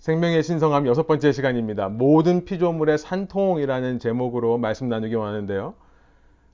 생명의 0.00 0.42
신성함 0.42 0.86
여섯 0.86 1.06
번째 1.06 1.30
시간입니다. 1.30 1.90
모든 1.90 2.46
피조물의 2.46 2.96
산통이라는 2.96 3.98
제목으로 3.98 4.56
말씀 4.56 4.88
나누기 4.88 5.14
원하는데요. 5.14 5.74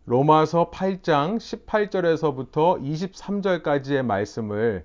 로마서 0.07 0.73
8장 0.73 1.37
18절에서부터 1.37 2.83
23절까지의 2.83 4.03
말씀을 4.03 4.85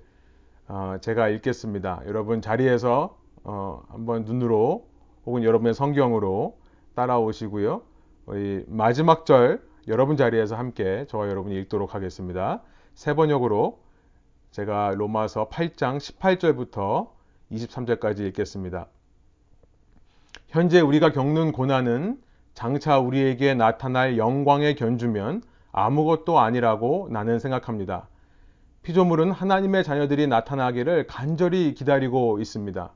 어, 0.67 0.97
제가 1.01 1.29
읽겠습니다. 1.29 2.03
여러분 2.05 2.39
자리에서 2.39 3.17
어, 3.43 3.81
한번 3.89 4.25
눈으로 4.25 4.85
혹은 5.25 5.43
여러분의 5.43 5.73
성경으로 5.73 6.59
따라오시고요. 6.93 7.81
마지막 8.67 9.25
절 9.25 9.63
여러분 9.87 10.17
자리에서 10.17 10.55
함께 10.55 11.07
저와 11.07 11.29
여러분이 11.29 11.59
읽도록 11.61 11.95
하겠습니다. 11.95 12.61
세 12.93 13.15
번역으로 13.15 13.79
제가 14.51 14.93
로마서 14.95 15.49
8장 15.49 15.97
18절부터 15.97 17.20
23절까지 17.51 18.19
읽겠습니다. 18.27 18.87
현재 20.47 20.81
우리가 20.81 21.11
겪는 21.11 21.51
고난은 21.51 22.19
장차 22.53 22.99
우리에게 22.99 23.53
나타날 23.53 24.17
영광에 24.17 24.75
견주면 24.75 25.41
아무것도 25.71 26.39
아니라고 26.39 27.07
나는 27.11 27.39
생각합니다. 27.39 28.09
피조물은 28.83 29.31
하나님의 29.31 29.83
자녀들이 29.83 30.27
나타나기를 30.27 31.07
간절히 31.07 31.73
기다리고 31.73 32.39
있습니다. 32.39 32.91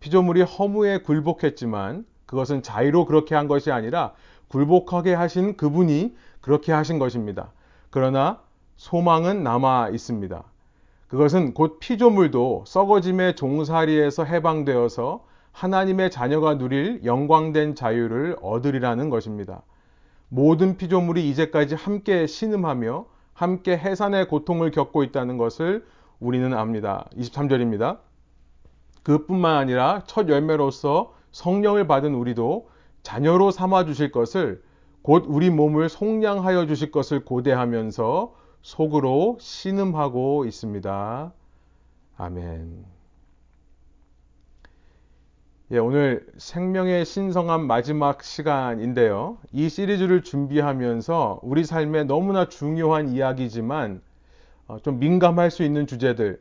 피조물이 0.00 0.42
허무에 0.42 0.98
굴복했지만 0.98 2.06
그것은 2.24 2.62
자의로 2.62 3.04
그렇게 3.04 3.34
한 3.34 3.48
것이 3.48 3.72
아니라 3.72 4.12
굴복하게 4.48 5.14
하신 5.14 5.56
그분이 5.56 6.16
그렇게 6.40 6.72
하신 6.72 6.98
것입니다. 6.98 7.52
그러나 7.90 8.40
소망은 8.76 9.42
남아 9.42 9.90
있습니다. 9.90 10.44
그것은 11.08 11.54
곧 11.54 11.78
피조물도 11.80 12.64
썩어짐의 12.66 13.36
종살이에서 13.36 14.24
해방되어서 14.24 15.24
하나님의 15.52 16.10
자녀가 16.10 16.58
누릴 16.58 17.00
영광된 17.04 17.74
자유를 17.74 18.36
얻으리라는 18.42 19.10
것입니다. 19.10 19.62
모든 20.28 20.76
피조물이 20.76 21.28
이제까지 21.30 21.74
함께 21.74 22.26
신음하며 22.26 23.06
함께 23.32 23.76
해산의 23.76 24.28
고통을 24.28 24.70
겪고 24.70 25.02
있다는 25.02 25.38
것을 25.38 25.84
우리는 26.20 26.52
압니다. 26.52 27.08
23절입니다. 27.16 27.98
그뿐만 29.02 29.56
아니라 29.56 30.02
첫 30.06 30.28
열매로서 30.28 31.14
성령을 31.32 31.86
받은 31.86 32.14
우리도 32.14 32.68
자녀로 33.02 33.50
삼아 33.50 33.86
주실 33.86 34.12
것을 34.12 34.62
곧 35.00 35.24
우리 35.26 35.48
몸을 35.48 35.88
속량하여 35.88 36.66
주실 36.66 36.90
것을 36.90 37.24
고대하면서 37.24 38.34
속으로 38.62 39.38
신음하고 39.40 40.44
있습니다. 40.44 41.32
아멘. 42.16 42.84
예, 45.70 45.78
오늘 45.78 46.26
생명의 46.38 47.04
신성한 47.04 47.66
마지막 47.66 48.22
시간인데요. 48.22 49.36
이 49.52 49.68
시리즈를 49.68 50.22
준비하면서 50.22 51.40
우리 51.42 51.64
삶에 51.64 52.04
너무나 52.04 52.48
중요한 52.48 53.10
이야기지만 53.10 54.00
어, 54.66 54.78
좀 54.80 54.98
민감할 54.98 55.50
수 55.50 55.62
있는 55.62 55.86
주제들, 55.86 56.40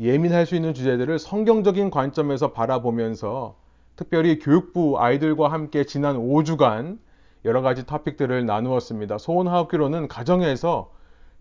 예민할 0.00 0.44
수 0.44 0.56
있는 0.56 0.74
주제들을 0.74 1.18
성경적인 1.20 1.90
관점에서 1.90 2.52
바라보면서 2.52 3.56
특별히 3.94 4.38
교육부 4.38 4.98
아이들과 4.98 5.52
함께 5.52 5.84
지난 5.84 6.16
5주간 6.16 6.98
여러 7.44 7.62
가지 7.62 7.86
토픽들을 7.86 8.44
나누었습니다. 8.44 9.18
소원하옵기로는 9.18 10.08
가정에서 10.08 10.90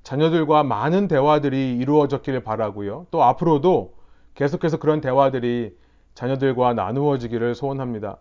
자녀들과 0.08 0.64
많은 0.64 1.10
대화들이 1.10 1.76
이루어졌기를 1.80 2.40
바라고요. 2.40 3.08
또 3.12 3.24
앞으로도 3.24 3.94
계속해서 4.36 4.78
그런 4.78 5.02
대화들이 5.02 5.76
자녀들과 6.14 6.76
나누어지기를 6.76 7.56
소원합니다. 7.56 8.16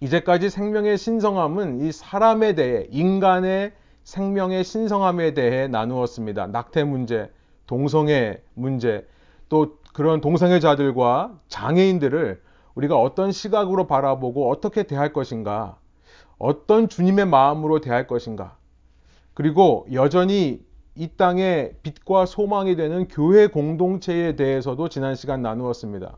이제까지 0.00 0.50
생명의 0.50 0.96
신성함은 0.96 1.80
이 1.80 1.90
사람에 1.90 2.54
대해 2.54 2.86
인간의 2.90 3.72
생명의 4.04 4.62
신성함에 4.62 5.34
대해 5.34 5.66
나누었습니다. 5.66 6.46
낙태 6.46 6.84
문제, 6.84 7.32
동성애 7.66 8.40
문제, 8.54 9.08
또 9.48 9.78
그런 9.92 10.20
동성애자들과 10.20 11.36
장애인들을 11.48 12.40
우리가 12.76 12.96
어떤 12.96 13.32
시각으로 13.32 13.88
바라보고 13.88 14.52
어떻게 14.52 14.84
대할 14.84 15.12
것인가, 15.12 15.78
어떤 16.38 16.88
주님의 16.88 17.26
마음으로 17.26 17.80
대할 17.80 18.06
것인가, 18.06 18.56
그리고 19.34 19.86
여전히 19.92 20.64
이 20.94 21.08
땅에 21.16 21.72
빛과 21.82 22.24
소망이 22.26 22.76
되는 22.76 23.08
교회 23.08 23.48
공동체에 23.48 24.36
대해서도 24.36 24.88
지난 24.88 25.16
시간 25.16 25.42
나누었습니다. 25.42 26.16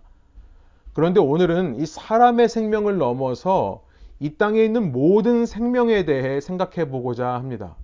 그런데 0.93 1.21
오늘은 1.21 1.81
이 1.81 1.87
사람의 1.87 2.49
생명을 2.49 2.99
넘어서 2.99 3.83
이 4.21 4.37
땅에 4.37 4.63
있는 4.63 4.93
모든 4.93 5.47
생명에 5.47 6.05
대해 6.05 6.41
생각해 6.41 6.89
보고자 6.89 7.29
합니다. 7.29 7.77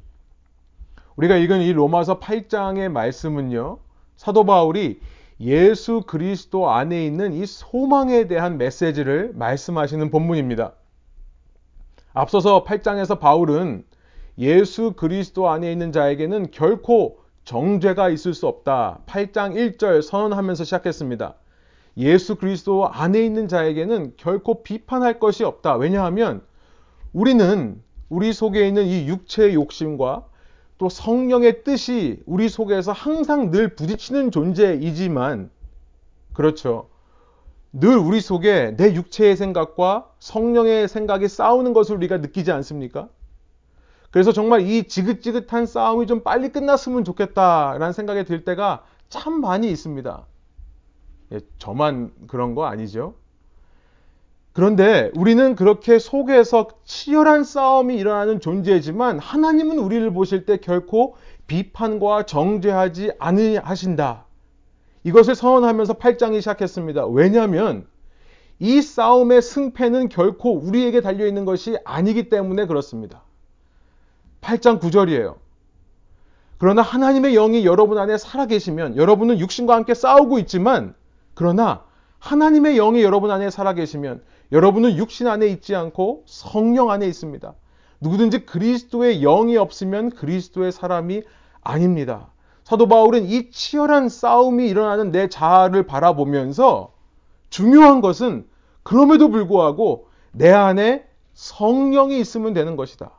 우리가 1.17 1.37
읽은 1.37 1.61
이 1.61 1.73
로마서 1.73 2.21
8장의 2.21 2.91
말씀은요, 2.91 3.79
사도 4.17 4.45
바울이 4.45 5.01
예수 5.41 6.03
그리스도 6.07 6.71
안에 6.71 7.05
있는 7.05 7.33
이 7.33 7.45
소망에 7.45 8.29
대한 8.29 8.59
메시지를 8.59 9.33
말씀하시는 9.35 10.11
본문입니다. 10.11 10.73
앞서서 12.15 12.65
8장에서 12.65 13.19
바울은 13.19 13.85
예수 14.39 14.93
그리스도 14.97 15.49
안에 15.49 15.71
있는 15.71 15.93
자에게는 15.93 16.51
결코 16.51 17.19
정죄가 17.45 18.09
있을 18.11 18.35
수 18.35 18.47
없다. 18.47 19.01
8장 19.07 19.77
1절 19.77 20.03
선언하면서 20.03 20.65
시작했습니다. 20.65 21.35
예수 21.99 22.37
그리스도 22.37 22.89
안에 22.89 23.25
있는 23.25 23.49
자에게는 23.49 24.15
결코 24.17 24.63
비판할 24.63 25.19
것이 25.19 25.45
없다. 25.45 25.77
왜냐하면 25.77 26.43
우리는 27.13 27.83
우리 28.09 28.33
속에 28.33 28.67
있는 28.67 28.87
이 28.87 29.07
육체의 29.09 29.55
욕심과 29.55 30.27
또 30.79 30.89
성령의 30.89 31.65
뜻이 31.65 32.23
우리 32.27 32.49
속에서 32.49 32.93
항상 32.93 33.51
늘 33.51 33.75
부딪히는 33.75 34.31
존재이지만 34.31 35.51
그렇죠. 36.33 36.89
늘 37.73 37.97
우리 37.97 38.21
속에 38.21 38.75
내 38.77 38.95
육체의 38.95 39.37
생각과 39.37 40.11
성령의 40.19 40.89
생각이 40.89 41.29
싸우는 41.29 41.73
것을 41.73 41.97
우리가 41.97 42.19
느끼지 42.19 42.53
않습니까? 42.53 43.09
그래서 44.13 44.31
정말 44.31 44.61
이 44.61 44.85
지긋지긋한 44.85 45.67
싸움이 45.67 46.07
좀 46.07 46.23
빨리 46.23 46.51
끝났으면 46.51 47.03
좋겠다라는 47.03 47.93
생각이 47.93 48.25
들 48.25 48.45
때가 48.45 48.85
참 49.09 49.41
많이 49.41 49.71
있습니다. 49.71 50.27
예, 51.33 51.41
저만 51.59 52.13
그런 52.29 52.55
거 52.55 52.67
아니죠? 52.67 53.15
그런데 54.53 55.11
우리는 55.17 55.57
그렇게 55.57 55.99
속에서 55.99 56.69
치열한 56.85 57.43
싸움이 57.43 57.97
일어나는 57.97 58.39
존재지만 58.39 59.19
하나님은 59.19 59.79
우리를 59.79 60.13
보실 60.13 60.45
때 60.45 60.59
결코 60.59 61.17
비판과 61.47 62.27
정죄하지 62.27 63.13
않으신다. 63.19 64.27
이것을 65.05 65.35
선언하면서 65.35 65.95
8장이 65.95 66.41
시작했습니다. 66.41 67.07
왜냐하면 67.07 67.87
이 68.59 68.83
싸움의 68.83 69.41
승패는 69.41 70.11
결코 70.11 70.53
우리에게 70.53 71.01
달려있는 71.01 71.47
것이 71.47 71.79
아니기 71.87 72.29
때문에 72.29 72.67
그렇습니다. 72.67 73.23
8장 74.43 74.81
9절이에요. 74.81 75.37
그러나 76.59 76.83
하나님의 76.83 77.33
영이 77.35 77.65
여러분 77.65 77.99
안에 77.99 78.19
살아계시면 78.19 78.97
여러분은 78.97 79.41
육신과 79.41 79.75
함께 79.75 79.95
싸우고 79.95 80.39
있지만 80.41 80.95
그러나 81.35 81.85
하나님의 82.19 82.77
영이 82.77 83.03
여러분 83.03 83.31
안에 83.31 83.51
살아계시면 83.51 84.23
여러분은 84.53 84.97
육신 84.97 85.27
안에 85.27 85.47
있지 85.49 85.75
않고 85.75 86.25
성령 86.27 86.91
안에 86.91 87.07
있습니다. 87.07 87.55
누구든지 88.01 88.47
그리스도의 88.47 89.21
영이 89.21 89.57
없으면 89.57 90.11
그리스도의 90.11 90.71
사람이 90.71 91.23
아닙니다. 91.63 92.29
사도 92.65 92.87
바울은 92.87 93.27
이 93.27 93.51
치열한 93.51 94.09
싸움이 94.09 94.69
일어나는 94.69 95.11
내 95.11 95.29
자아를 95.29 95.85
바라보면서 95.85 96.93
중요한 97.51 98.01
것은 98.01 98.47
그럼에도 98.83 99.31
불구하고 99.31 100.09
내 100.33 100.51
안에 100.51 101.07
성령이 101.35 102.21
있으면 102.21 102.53
되는 102.53 102.77
것이다. 102.77 103.11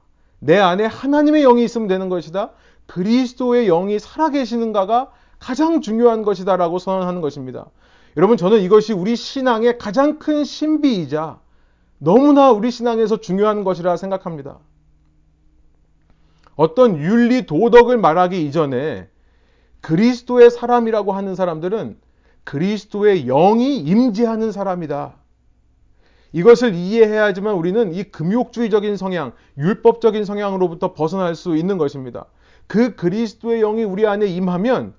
내 0.45 0.57
안에 0.57 0.85
하나님의 0.85 1.43
영이 1.43 1.63
있으면 1.63 1.87
되는 1.87 2.09
것이다. 2.09 2.51
그리스도의 2.85 3.67
영이 3.67 3.97
살아계시는가가 3.97 5.11
가장 5.39 5.79
중요한 5.79 6.23
것이다라고 6.23 6.79
선언하는 6.79 7.21
것입니다. 7.21 7.67
여러분, 8.17 8.35
저는 8.35 8.59
이것이 8.61 8.91
우리 8.93 9.15
신앙의 9.15 9.77
가장 9.77 10.19
큰 10.19 10.43
신비이자 10.43 11.39
너무나 11.97 12.51
우리 12.51 12.71
신앙에서 12.71 13.17
중요한 13.17 13.63
것이라 13.63 13.95
생각합니다. 13.95 14.59
어떤 16.55 16.97
윤리, 16.97 17.45
도덕을 17.45 17.97
말하기 17.97 18.45
이전에 18.45 19.07
그리스도의 19.81 20.51
사람이라고 20.51 21.13
하는 21.13 21.35
사람들은 21.35 21.97
그리스도의 22.43 23.25
영이 23.25 23.77
임재하는 23.77 24.51
사람이다. 24.51 25.15
이것을 26.33 26.73
이해해야지만 26.73 27.53
우리는 27.53 27.93
이 27.93 28.03
금욕주의적인 28.03 28.97
성향, 28.97 29.33
율법적인 29.57 30.25
성향으로부터 30.25 30.93
벗어날 30.93 31.35
수 31.35 31.55
있는 31.55 31.77
것입니다. 31.77 32.25
그 32.67 32.95
그리스도의 32.95 33.61
영이 33.61 33.83
우리 33.83 34.07
안에 34.07 34.25
임하면 34.25 34.93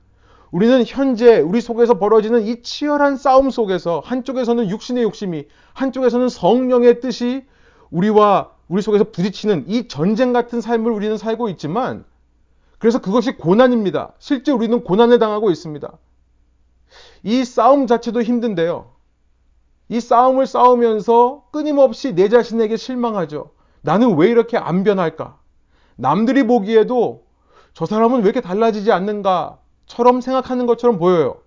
우리는 0.52 0.84
현재 0.86 1.40
우리 1.40 1.60
속에서 1.60 1.98
벌어지는 1.98 2.46
이 2.46 2.62
치열한 2.62 3.16
싸움 3.16 3.50
속에서 3.50 4.00
한쪽에서는 4.04 4.70
육신의 4.70 5.02
욕심이 5.02 5.46
한쪽에서는 5.72 6.28
성령의 6.28 7.00
뜻이 7.00 7.44
우리와 7.90 8.52
우리 8.68 8.80
속에서 8.80 9.04
부딪히는 9.10 9.64
이 9.66 9.88
전쟁 9.88 10.32
같은 10.32 10.60
삶을 10.60 10.92
우리는 10.92 11.16
살고 11.16 11.48
있지만 11.50 12.04
그래서 12.78 13.00
그것이 13.00 13.32
고난입니다. 13.36 14.12
실제 14.20 14.52
우리는 14.52 14.84
고난을 14.84 15.18
당하고 15.18 15.50
있습니다. 15.50 15.98
이 17.24 17.44
싸움 17.44 17.88
자체도 17.88 18.22
힘든데요. 18.22 18.93
이 19.88 20.00
싸움을 20.00 20.46
싸우면서 20.46 21.44
끊임없이 21.52 22.14
내 22.14 22.28
자신에게 22.28 22.76
실망하죠. 22.76 23.50
나는 23.82 24.16
왜 24.16 24.30
이렇게 24.30 24.56
안 24.56 24.82
변할까? 24.84 25.38
남들이 25.96 26.46
보기에도 26.46 27.24
저 27.74 27.86
사람은 27.86 28.20
왜 28.20 28.24
이렇게 28.24 28.40
달라지지 28.40 28.92
않는가처럼 28.92 30.20
생각하는 30.20 30.66
것처럼 30.66 30.98
보여요. 30.98 31.38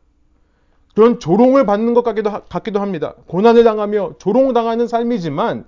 그런 0.94 1.19
조롱을 1.19 1.66
받는 1.66 1.94
것 1.94 2.04
같기도, 2.04 2.31
같기도 2.50 2.80
합니다. 2.80 3.13
고난을 3.28 3.63
당하며 3.63 4.13
조롱당하는 4.19 4.88
삶이지만 4.88 5.66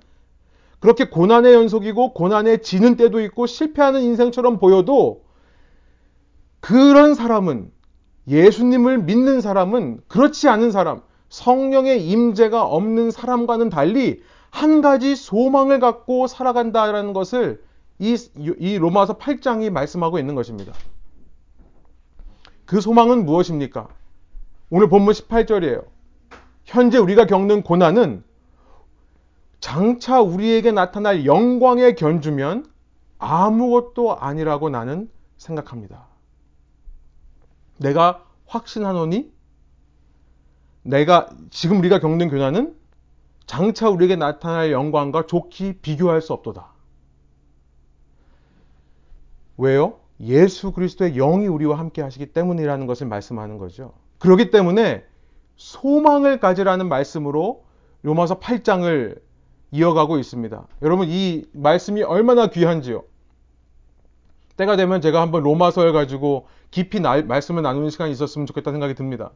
그렇게 0.80 1.10
고난의 1.10 1.54
연속이고 1.54 2.14
고난에 2.14 2.58
지는 2.58 2.96
때도 2.96 3.22
있고 3.22 3.46
실패하는 3.46 4.02
인생처럼 4.02 4.60
보여도 4.60 5.24
그런 6.62 7.16
사람은 7.16 7.72
예수님을 8.28 9.00
믿는 9.00 9.42
사람은 9.42 10.02
그렇지 10.08 10.50
않은 10.50 10.72
사람, 10.72 11.02
성령의 11.30 12.08
임재가 12.08 12.64
없는 12.64 13.12
사람과는 13.12 13.70
달리 13.70 14.22
한 14.50 14.82
가지 14.82 15.16
소망을 15.16 15.80
갖고 15.80 16.28
살아간다라는 16.28 17.14
것을 17.14 17.64
이, 18.00 18.18
이 18.38 18.78
로마서 18.78 19.18
8장이 19.18 19.70
말씀하고 19.70 20.20
있는 20.20 20.36
것입니다. 20.36 20.74
그 22.66 22.82
소망은 22.82 23.26
무엇입니까? 23.26 23.90
오늘 24.70 24.90
본문 24.90 25.14
18절이에요. 25.14 25.86
현재 26.66 26.98
우리가 26.98 27.26
겪는 27.26 27.64
고난은 27.64 28.24
장차 29.60 30.22
우리에게 30.22 30.72
나타날 30.72 31.26
영광에 31.26 31.94
견주면 31.96 32.66
아무것도 33.18 34.18
아니라고 34.18 34.70
나는 34.70 35.10
생각합니다. 35.38 36.08
내가 37.78 38.24
확신하노니 38.46 39.32
내가 40.84 41.30
지금 41.50 41.80
우리가 41.80 42.00
겪는 42.00 42.30
고난은 42.30 42.76
장차 43.46 43.90
우리에게 43.90 44.16
나타날 44.16 44.72
영광과 44.72 45.26
좋게 45.26 45.80
비교할 45.82 46.22
수 46.22 46.34
없도다. 46.34 46.68
왜요? 49.58 50.00
예수 50.22 50.72
그리스도의 50.72 51.14
영이 51.14 51.48
우리와 51.48 51.78
함께 51.78 52.02
하시기 52.02 52.28
때문이라는 52.28 52.86
것을 52.88 53.08
말씀하는 53.08 53.58
거죠. 53.58 53.94
그렇기 54.20 54.52
때문에 54.52 55.04
소망을 55.56 56.40
가지라는 56.40 56.88
말씀으로 56.90 57.64
로마서 58.02 58.40
8장을 58.40 59.20
이어가고 59.72 60.18
있습니다. 60.18 60.68
여러분 60.82 61.08
이 61.10 61.46
말씀이 61.54 62.04
얼마나 62.04 62.48
귀한지요. 62.48 63.04
때가 64.58 64.76
되면 64.76 65.00
제가 65.02 65.22
한번 65.22 65.44
로마서를 65.44 65.94
가지고 65.94 66.48
깊이 66.72 67.00
나, 67.00 67.22
말씀을 67.22 67.64
나누는 67.64 67.90
시간이 67.90 68.12
있었으면 68.12 68.46
좋겠다 68.46 68.72
생각이 68.72 68.94
듭니다. 68.94 69.32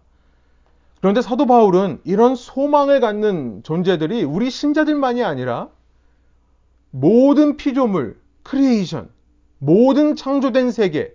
그런데 1.03 1.21
사도 1.21 1.45
바울은 1.45 1.99
이런 2.05 2.33
소망을 2.33 3.01
갖는 3.01 3.61
존재들이 3.63 4.23
우리 4.23 4.49
신자들만이 4.49 5.21
아니라 5.21 5.67
모든 6.91 7.57
피조물, 7.57 8.17
creation, 8.43 9.09
모든 9.57 10.15
창조된 10.15 10.71
세계, 10.71 11.13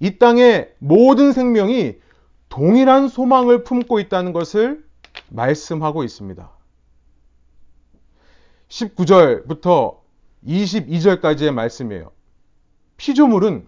이 0.00 0.18
땅의 0.18 0.74
모든 0.80 1.32
생명이 1.32 1.94
동일한 2.50 3.08
소망을 3.08 3.64
품고 3.64 4.00
있다는 4.00 4.34
것을 4.34 4.84
말씀하고 5.30 6.04
있습니다. 6.04 6.50
19절부터 8.68 9.96
22절까지의 10.46 11.54
말씀이에요. 11.54 12.12
피조물은 12.98 13.66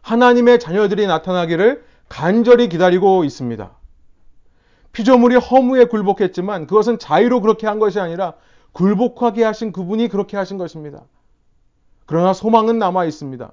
하나님의 0.00 0.58
자녀들이 0.58 1.06
나타나기를 1.06 1.84
간절히 2.08 2.70
기다리고 2.70 3.24
있습니다. 3.24 3.81
피조물이 4.92 5.36
허무에 5.36 5.86
굴복했지만 5.86 6.66
그것은 6.66 6.98
자유로 6.98 7.40
그렇게 7.40 7.66
한 7.66 7.78
것이 7.78 7.98
아니라 7.98 8.34
굴복하게 8.72 9.44
하신 9.44 9.72
그분이 9.72 10.08
그렇게 10.08 10.36
하신 10.36 10.58
것입니다. 10.58 11.02
그러나 12.06 12.32
소망은 12.32 12.78
남아 12.78 13.04
있습니다. 13.06 13.52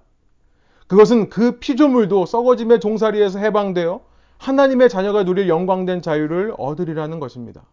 그것은 0.88 1.30
그 1.30 1.60
피조물도 1.60 2.26
썩어짐의 2.26 2.80
종살이에서 2.80 3.40
해방되어 3.40 4.02
하나님의 4.38 4.90
자녀가 4.90 5.24
누릴 5.24 5.48
영광된 5.48 6.02
자유를 6.02 6.56
얻으리라는 6.58 7.20
것입니다. 7.20 7.64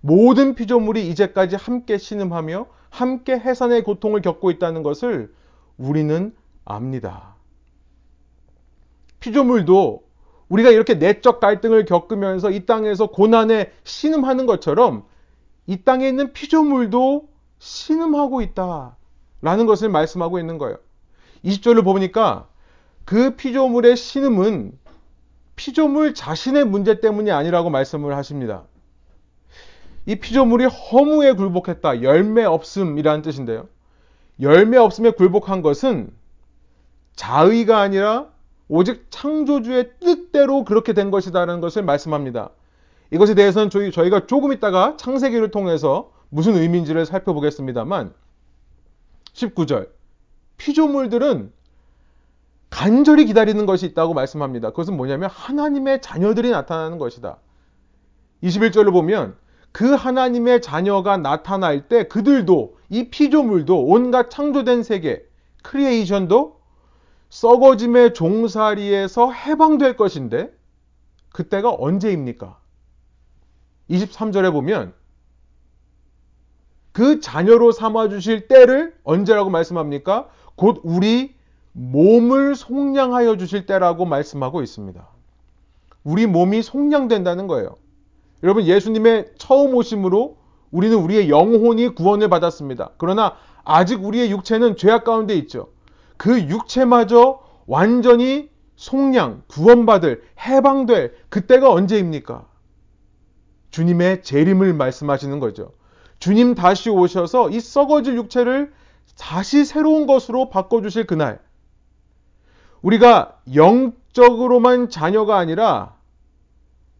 모든 0.00 0.54
피조물이 0.54 1.08
이제까지 1.08 1.56
함께 1.56 1.98
신음하며 1.98 2.66
함께 2.90 3.32
해산의 3.32 3.82
고통을 3.82 4.22
겪고 4.22 4.50
있다는 4.52 4.82
것을 4.82 5.34
우리는 5.76 6.34
압니다. 6.64 7.34
피조물도 9.20 10.05
우리가 10.48 10.70
이렇게 10.70 10.94
내적 10.94 11.40
갈등을 11.40 11.84
겪으면서 11.84 12.50
이 12.50 12.66
땅에서 12.66 13.06
고난에 13.06 13.72
신음하는 13.84 14.46
것처럼 14.46 15.04
이 15.66 15.82
땅에 15.82 16.08
있는 16.08 16.32
피조물도 16.32 17.28
신음하고 17.58 18.42
있다. 18.42 18.96
라는 19.42 19.66
것을 19.66 19.88
말씀하고 19.88 20.38
있는 20.38 20.58
거예요. 20.58 20.78
20절을 21.44 21.84
보니까 21.84 22.48
그 23.04 23.36
피조물의 23.36 23.96
신음은 23.96 24.78
피조물 25.56 26.14
자신의 26.14 26.66
문제 26.66 27.00
때문이 27.00 27.30
아니라고 27.30 27.70
말씀을 27.70 28.16
하십니다. 28.16 28.64
이 30.04 30.16
피조물이 30.16 30.66
허무에 30.66 31.32
굴복했다. 31.32 32.02
열매 32.02 32.44
없음이라는 32.44 33.22
뜻인데요. 33.22 33.68
열매 34.40 34.76
없음에 34.76 35.10
굴복한 35.10 35.62
것은 35.62 36.10
자의가 37.16 37.80
아니라 37.80 38.28
오직 38.68 39.06
창조주의 39.10 39.90
뜻대로 40.00 40.64
그렇게 40.64 40.92
된 40.92 41.10
것이다라는 41.10 41.60
것을 41.60 41.82
말씀합니다. 41.82 42.50
이것에 43.10 43.34
대해서는 43.34 43.70
저희, 43.70 43.92
저희가 43.92 44.26
조금 44.26 44.52
있다가 44.52 44.96
창세기를 44.96 45.50
통해서 45.50 46.10
무슨 46.28 46.56
의미인지를 46.56 47.06
살펴보겠습니다만 47.06 48.12
19절 49.32 49.88
피조물들은 50.56 51.52
간절히 52.70 53.26
기다리는 53.26 53.64
것이 53.64 53.86
있다고 53.86 54.12
말씀합니다. 54.14 54.70
그것은 54.70 54.96
뭐냐면 54.96 55.30
하나님의 55.30 56.02
자녀들이 56.02 56.50
나타나는 56.50 56.98
것이다. 56.98 57.38
21절로 58.42 58.92
보면 58.92 59.36
그 59.72 59.92
하나님의 59.92 60.62
자녀가 60.62 61.16
나타날 61.16 61.88
때 61.88 62.04
그들도 62.08 62.76
이 62.88 63.08
피조물도 63.10 63.84
온갖 63.86 64.30
창조된 64.30 64.82
세계 64.82 65.24
크리에이션도 65.62 66.55
썩어짐의 67.36 68.14
종살이에서 68.14 69.30
해방될 69.30 69.98
것인데 69.98 70.50
그때가 71.34 71.74
언제입니까? 71.78 72.58
23절에 73.90 74.50
보면 74.52 74.94
그 76.92 77.20
자녀로 77.20 77.72
삼아 77.72 78.08
주실 78.08 78.48
때를 78.48 78.94
언제라고 79.04 79.50
말씀합니까? 79.50 80.28
곧 80.54 80.80
우리 80.82 81.34
몸을 81.72 82.54
속량하여 82.54 83.36
주실 83.36 83.66
때라고 83.66 84.06
말씀하고 84.06 84.62
있습니다. 84.62 85.06
우리 86.04 86.26
몸이 86.26 86.62
속량된다는 86.62 87.48
거예요. 87.48 87.76
여러분 88.44 88.64
예수님의 88.64 89.32
처음 89.36 89.74
오심으로 89.74 90.38
우리는 90.70 90.96
우리의 90.96 91.28
영혼이 91.28 91.90
구원을 91.90 92.30
받았습니다. 92.30 92.92
그러나 92.96 93.36
아직 93.62 94.02
우리의 94.02 94.30
육체는 94.30 94.76
죄악 94.76 95.04
가운데 95.04 95.34
있죠. 95.34 95.75
그 96.16 96.40
육체마저 96.48 97.40
완전히 97.66 98.50
속량, 98.76 99.42
구원받을, 99.48 100.22
해방될 100.40 101.14
그때가 101.28 101.70
언제입니까? 101.70 102.46
주님의 103.70 104.22
재림을 104.22 104.74
말씀하시는 104.74 105.38
거죠. 105.40 105.72
주님 106.18 106.54
다시 106.54 106.90
오셔서 106.90 107.50
이 107.50 107.60
썩어질 107.60 108.16
육체를 108.16 108.72
다시 109.18 109.64
새로운 109.64 110.06
것으로 110.06 110.50
바꿔주실 110.50 111.06
그날. 111.06 111.40
우리가 112.82 113.38
영적으로만 113.54 114.90
자녀가 114.90 115.38
아니라 115.38 115.94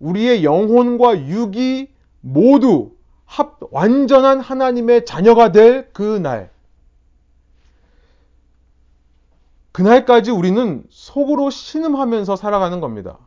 우리의 0.00 0.44
영혼과 0.44 1.26
육이 1.26 1.88
모두 2.20 2.92
합, 3.24 3.58
완전한 3.70 4.40
하나님의 4.40 5.04
자녀가 5.04 5.52
될 5.52 5.92
그날. 5.92 6.50
그날까지 9.76 10.30
우리는 10.30 10.84
속으로 10.88 11.50
신음하면서 11.50 12.36
살아가는 12.36 12.80
겁니다. 12.80 13.18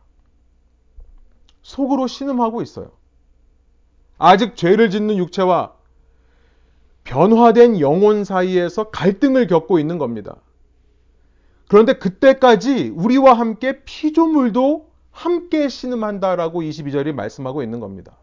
속으로 1.61 2.07
신음하고 2.07 2.63
있어요. 2.63 2.89
아직 4.17 4.55
죄를 4.55 4.89
짓는 4.89 5.17
육체와 5.17 5.73
변화된 7.03 7.79
영혼 7.79 8.23
사이에서 8.23 8.85
갈등을 8.85 9.45
겪고 9.45 9.77
있는 9.77 9.99
겁니다. 9.99 10.37
그런데 11.67 11.93
그때까지 11.93 12.93
우리와 12.95 13.33
함께 13.33 13.83
피조물도 13.83 14.89
함께 15.11 15.69
신음한다라고 15.69 16.63
22절이 16.63 17.13
말씀하고 17.13 17.61
있는 17.61 17.79
겁니다. 17.79 18.17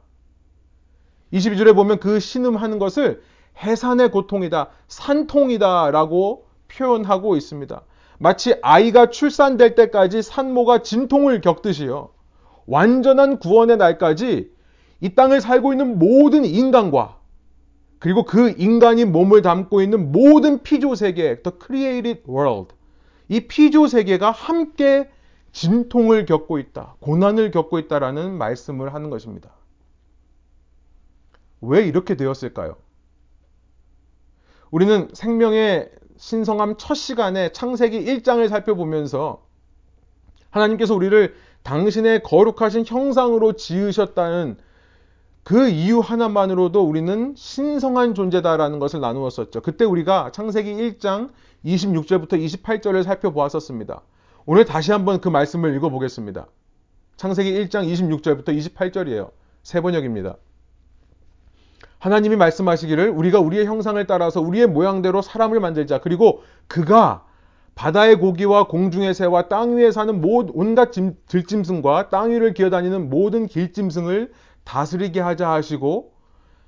22절에 1.32 1.76
보면 1.76 2.00
그 2.00 2.18
신음하는 2.18 2.80
것을 2.80 3.22
해산의 3.62 4.10
고통이다, 4.10 4.70
산통이다라고 4.88 6.48
표현하고 6.66 7.36
있습니다. 7.36 7.84
마치 8.18 8.54
아이가 8.62 9.10
출산될 9.10 9.74
때까지 9.74 10.22
산모가 10.22 10.82
진통을 10.82 11.40
겪듯이요. 11.40 12.10
완전한 12.66 13.38
구원의 13.38 13.76
날까지 13.76 14.50
이 15.00 15.14
땅을 15.14 15.40
살고 15.40 15.72
있는 15.72 15.98
모든 15.98 16.44
인간과 16.44 17.18
그리고 17.98 18.24
그 18.24 18.54
인간이 18.58 19.04
몸을 19.04 19.42
담고 19.42 19.82
있는 19.82 20.12
모든 20.12 20.62
피조 20.62 20.94
세계, 20.94 21.42
the 21.42 21.56
created 21.64 22.22
world, 22.28 22.74
이 23.28 23.40
피조 23.46 23.86
세계가 23.86 24.30
함께 24.30 25.08
진통을 25.52 26.26
겪고 26.26 26.58
있다, 26.58 26.96
고난을 27.00 27.50
겪고 27.50 27.78
있다라는 27.78 28.36
말씀을 28.36 28.92
하는 28.92 29.08
것입니다. 29.10 29.50
왜 31.62 31.86
이렇게 31.86 32.16
되었을까요? 32.16 32.76
우리는 34.70 35.08
생명의 35.14 35.90
신성함 36.18 36.76
첫 36.78 36.94
시간에 36.94 37.50
창세기 37.52 38.04
1장을 38.04 38.48
살펴보면서 38.48 39.42
하나님께서 40.50 40.94
우리를 40.94 41.34
당신의 41.62 42.22
거룩하신 42.22 42.84
형상으로 42.86 43.54
지으셨다는 43.54 44.56
그 45.42 45.68
이유 45.68 46.00
하나만으로도 46.00 46.82
우리는 46.82 47.34
신성한 47.36 48.14
존재다라는 48.14 48.78
것을 48.78 49.00
나누었었죠. 49.00 49.60
그때 49.62 49.84
우리가 49.84 50.32
창세기 50.32 50.74
1장 50.74 51.30
26절부터 51.64 52.32
28절을 52.32 53.04
살펴보았었습니다. 53.04 54.02
오늘 54.44 54.64
다시 54.64 54.92
한번 54.92 55.20
그 55.20 55.28
말씀을 55.28 55.74
읽어보겠습니다. 55.76 56.46
창세기 57.16 57.52
1장 57.52 57.88
26절부터 57.92 58.48
28절이에요. 58.48 59.30
세 59.62 59.80
번역입니다. 59.80 60.36
하나님이 62.06 62.36
말씀하시기를 62.36 63.08
우리가 63.08 63.40
우리의 63.40 63.66
형상을 63.66 64.06
따라서 64.06 64.40
우리의 64.40 64.68
모양대로 64.68 65.22
사람을 65.22 65.58
만들자. 65.58 65.98
그리고 65.98 66.42
그가 66.68 67.24
바다의 67.74 68.20
고기와 68.20 68.68
공중의 68.68 69.12
새와 69.12 69.48
땅 69.48 69.76
위에 69.76 69.90
사는 69.90 70.22
온갖 70.24 70.92
들짐승과 71.26 72.10
땅 72.10 72.30
위를 72.30 72.54
기어다니는 72.54 73.10
모든 73.10 73.48
길짐승을 73.48 74.30
다스리게 74.62 75.18
하자 75.18 75.50
하시고 75.50 76.12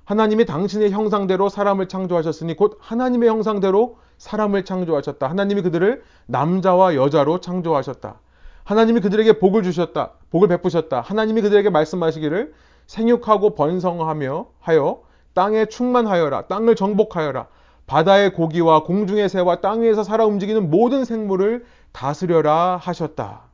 하나님이 0.03 0.45
당신의 0.45 0.91
형상대로 0.91 1.47
사람을 1.47 1.87
창조하셨으니 1.87 2.57
곧 2.57 2.77
하나님의 2.81 3.29
형상대로 3.29 3.97
사람을 4.17 4.65
창조하셨다. 4.65 5.25
하나님이 5.25 5.61
그들을 5.61 6.03
남자와 6.25 6.95
여자로 6.95 7.39
창조하셨다. 7.39 8.19
하나님이 8.65 8.99
그들에게 8.99 9.39
복을 9.39 9.63
주셨다. 9.63 10.11
복을 10.31 10.49
베푸셨다. 10.49 10.99
하나님이 10.99 11.41
그들에게 11.43 11.69
말씀하시기를 11.69 12.53
생육하고 12.87 13.55
번성하며 13.55 14.47
하여 14.59 15.08
땅에 15.33 15.65
충만하여라. 15.65 16.47
땅을 16.47 16.75
정복하여라. 16.75 17.47
바다의 17.87 18.33
고기와 18.33 18.83
공중의 18.83 19.29
새와 19.29 19.61
땅 19.61 19.81
위에서 19.81 20.03
살아 20.03 20.25
움직이는 20.25 20.69
모든 20.69 21.05
생물을 21.05 21.65
다스려라 21.91 22.77
하셨다. 22.77 23.49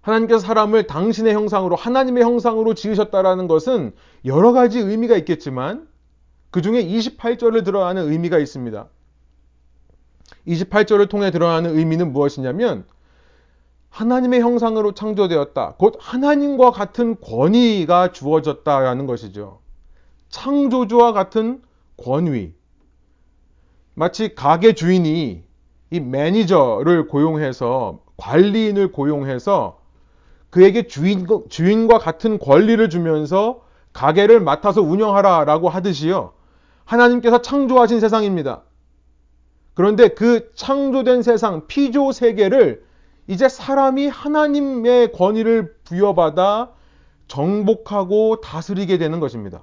하나님께서 0.00 0.40
사람을 0.40 0.86
당신의 0.86 1.34
형상으로 1.34 1.76
하나님의 1.76 2.22
형상으로 2.22 2.74
지으셨다라는 2.74 3.48
것은 3.48 3.92
여러 4.26 4.52
가지 4.52 4.78
의미가 4.78 5.16
있겠지만 5.16 5.88
그 6.50 6.62
중에 6.62 6.84
28절을 6.84 7.64
드러나는 7.64 8.10
의미가 8.12 8.38
있습니다. 8.38 8.86
28절을 10.46 11.08
통해 11.08 11.30
드러나는 11.30 11.76
의미는 11.76 12.12
무엇이냐면 12.12 12.84
하나님의 13.94 14.40
형상으로 14.40 14.92
창조되었다. 14.92 15.74
곧 15.78 15.96
하나님과 16.00 16.72
같은 16.72 17.14
권위가 17.20 18.10
주어졌다라는 18.10 19.06
것이죠. 19.06 19.60
창조주와 20.30 21.12
같은 21.12 21.62
권위. 21.96 22.54
마치 23.94 24.34
가게 24.34 24.74
주인이 24.74 25.44
이 25.90 26.00
매니저를 26.00 27.06
고용해서 27.06 28.00
관리인을 28.16 28.90
고용해서 28.90 29.78
그에게 30.50 30.88
주인, 30.88 31.28
주인과 31.48 31.98
같은 31.98 32.40
권리를 32.40 32.90
주면서 32.90 33.62
가게를 33.92 34.40
맡아서 34.40 34.82
운영하라 34.82 35.44
라고 35.44 35.68
하듯이요. 35.68 36.32
하나님께서 36.84 37.42
창조하신 37.42 38.00
세상입니다. 38.00 38.62
그런데 39.74 40.08
그 40.08 40.50
창조된 40.56 41.22
세상, 41.22 41.68
피조 41.68 42.10
세계를 42.10 42.84
이제 43.26 43.48
사람이 43.48 44.08
하나님의 44.08 45.12
권위를 45.12 45.74
부여받아 45.84 46.72
정복하고 47.28 48.40
다스리게 48.40 48.98
되는 48.98 49.20
것입니다. 49.20 49.62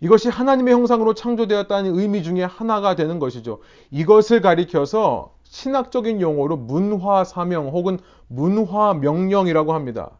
이것이 0.00 0.28
하나님의 0.28 0.74
형상으로 0.74 1.14
창조되었다는 1.14 1.98
의미 1.98 2.22
중에 2.22 2.44
하나가 2.44 2.94
되는 2.94 3.18
것이죠. 3.18 3.60
이것을 3.90 4.40
가리켜서 4.40 5.34
신학적인 5.42 6.20
용어로 6.20 6.56
문화 6.56 7.24
사명 7.24 7.68
혹은 7.68 7.98
문화 8.28 8.94
명령이라고 8.94 9.72
합니다. 9.72 10.10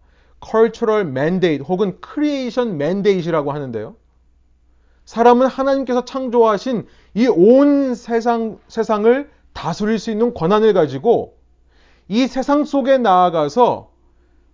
cultural 0.45 1.07
mandate 1.07 1.65
혹은 1.65 1.99
creation 2.05 2.75
mandate이라고 2.75 3.53
하는데요. 3.53 3.95
사람은 5.05 5.47
하나님께서 5.47 6.05
창조하신 6.05 6.87
이 7.15 7.27
온 7.29 7.95
세상, 7.95 8.59
세상을 8.69 9.31
다스릴 9.59 9.99
수 9.99 10.13
있는 10.13 10.35
권한을 10.35 10.73
가지고 10.73 11.37
이 12.07 12.29
세상 12.29 12.65
속에 12.65 12.97
나아가서 12.97 13.91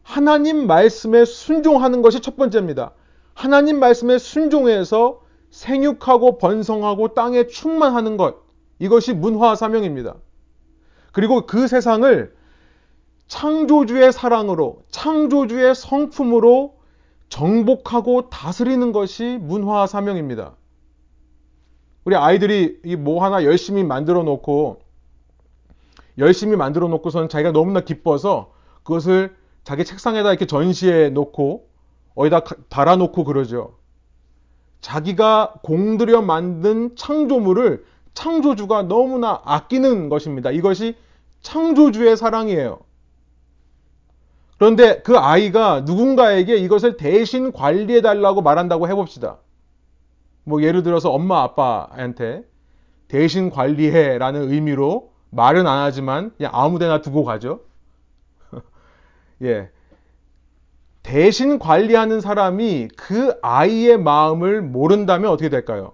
하나님 0.03 0.67
말씀에 0.67 1.27
순종하는 1.27 2.01
것이 2.01 2.21
첫 2.21 2.37
번째입니다. 2.37 2.93
하나님 3.35 3.81
말씀에 3.81 4.17
순종해서 4.17 5.21
생육하고 5.51 6.39
번성하고 6.39 7.09
땅에 7.09 7.47
충만하는 7.49 8.17
것. 8.17 8.37
이것이 8.79 9.13
문화 9.13 9.55
사명입니다. 9.55 10.15
그리고 11.13 11.45
그 11.45 11.69
세상을 11.69 12.35
창조주의 13.29 14.11
사랑으로, 14.11 14.85
창조주의 14.91 15.75
성품으로 15.75 16.77
정복하고 17.29 18.31
다스리는 18.31 18.93
것이 18.93 19.39
문화 19.43 19.87
사명입니다. 19.87 20.57
우리 22.05 22.17
아이들이 22.17 22.81
이 22.85 22.97
뭐 22.97 23.23
하나 23.23 23.45
열심히 23.45 23.85
만들어 23.85 24.23
놓고 24.23 24.84
열심히 26.19 26.57
만들어 26.57 26.89
놓고선 26.89 27.29
자기가 27.29 27.53
너무나 27.53 27.81
기뻐서 27.81 28.53
그것을 28.83 29.35
자기 29.65 29.85
책상에다 29.85 30.31
이렇게 30.31 30.47
전시해 30.47 31.09
놓고 31.11 31.69
어디다 32.15 32.41
달아 32.69 32.97
놓고 32.97 33.25
그러죠. 33.25 33.79
자기가 34.81 35.55
공들여 35.63 36.23
만든 36.23 36.95
창조물을 36.95 37.85
창조주가 38.13 38.83
너무나 38.83 39.41
아끼는 39.45 40.09
것입니다. 40.09 40.51
이것이 40.51 40.97
창조주의 41.41 42.17
사랑이에요. 42.17 42.81
그런데 44.59 45.03
그 45.03 45.19
아이가 45.19 45.81
누군가에게 45.81 46.57
이것을 46.57 46.97
대신 46.97 47.51
관리해 47.51 48.03
달라고 48.03 48.43
말한다고 48.43 48.89
해봅시다. 48.89 49.39
뭐 50.45 50.63
예를 50.63 50.83
들어서 50.83 51.11
엄마 51.11 51.43
아빠한테 51.43 52.45
대신 53.09 53.51
관리해 53.51 54.19
라는 54.19 54.53
의미로 54.53 55.14
말은 55.35 55.67
안 55.67 55.79
하지만 55.81 56.33
그냥 56.37 56.53
아무 56.55 56.79
데나 56.79 57.01
두고 57.01 57.25
가죠. 57.25 57.61
예. 59.43 59.71
대신 61.03 61.59
관리하는 61.59 62.21
사람이 62.21 62.89
그 62.97 63.35
아이의 63.43 63.99
마음을 63.99 64.63
모른다면 64.63 65.31
어떻게 65.31 65.49
될까요? 65.49 65.93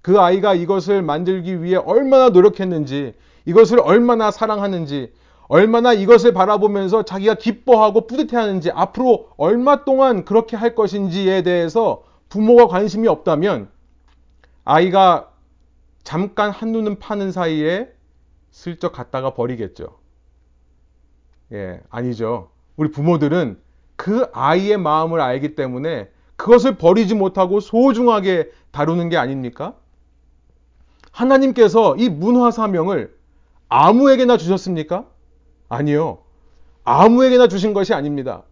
그 0.00 0.20
아이가 0.20 0.54
이것을 0.54 1.02
만들기 1.02 1.62
위해 1.62 1.76
얼마나 1.76 2.28
노력했는지, 2.28 3.14
이것을 3.46 3.80
얼마나 3.80 4.30
사랑하는지, 4.30 5.12
얼마나 5.48 5.92
이것을 5.92 6.32
바라보면서 6.32 7.04
자기가 7.04 7.34
기뻐하고 7.34 8.06
뿌듯해하는지, 8.06 8.70
앞으로 8.70 9.30
얼마 9.36 9.84
동안 9.84 10.24
그렇게 10.24 10.56
할 10.56 10.74
것인지에 10.74 11.42
대해서 11.42 12.04
부모가 12.28 12.68
관심이 12.68 13.08
없다면 13.08 13.68
아이가 14.64 15.30
잠깐 16.04 16.50
한눈은 16.50 16.98
파는 16.98 17.32
사이에 17.32 17.93
슬쩍 18.54 18.92
갖다가 18.92 19.34
버리겠죠. 19.34 19.98
예, 21.52 21.80
아니죠. 21.90 22.50
우리 22.76 22.88
부모들은 22.88 23.60
그 23.96 24.28
아이의 24.32 24.78
마음을 24.78 25.20
알기 25.20 25.56
때문에 25.56 26.08
그것을 26.36 26.78
버리지 26.78 27.16
못하고 27.16 27.58
소중하게 27.58 28.52
다루는 28.70 29.08
게 29.08 29.16
아닙니까? 29.16 29.74
하나님께서 31.10 31.96
이 31.96 32.08
문화 32.08 32.52
사명을 32.52 33.16
아무에게나 33.68 34.36
주셨습니까? 34.36 35.04
아니요. 35.68 36.18
아무에게나 36.84 37.48
주신 37.48 37.74
것이 37.74 37.92
아닙니다. 37.92 38.44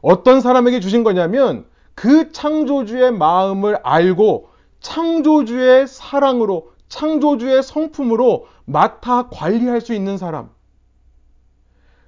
어떤 0.00 0.40
사람에게 0.40 0.80
주신 0.80 1.04
거냐면 1.04 1.66
그 1.94 2.32
창조주의 2.32 3.12
마음을 3.12 3.80
알고 3.82 4.48
창조주의 4.80 5.86
사랑으로 5.86 6.70
창조주의 6.90 7.62
성품으로 7.62 8.46
맡아 8.70 9.28
관리할 9.30 9.80
수 9.80 9.94
있는 9.94 10.16
사람. 10.16 10.50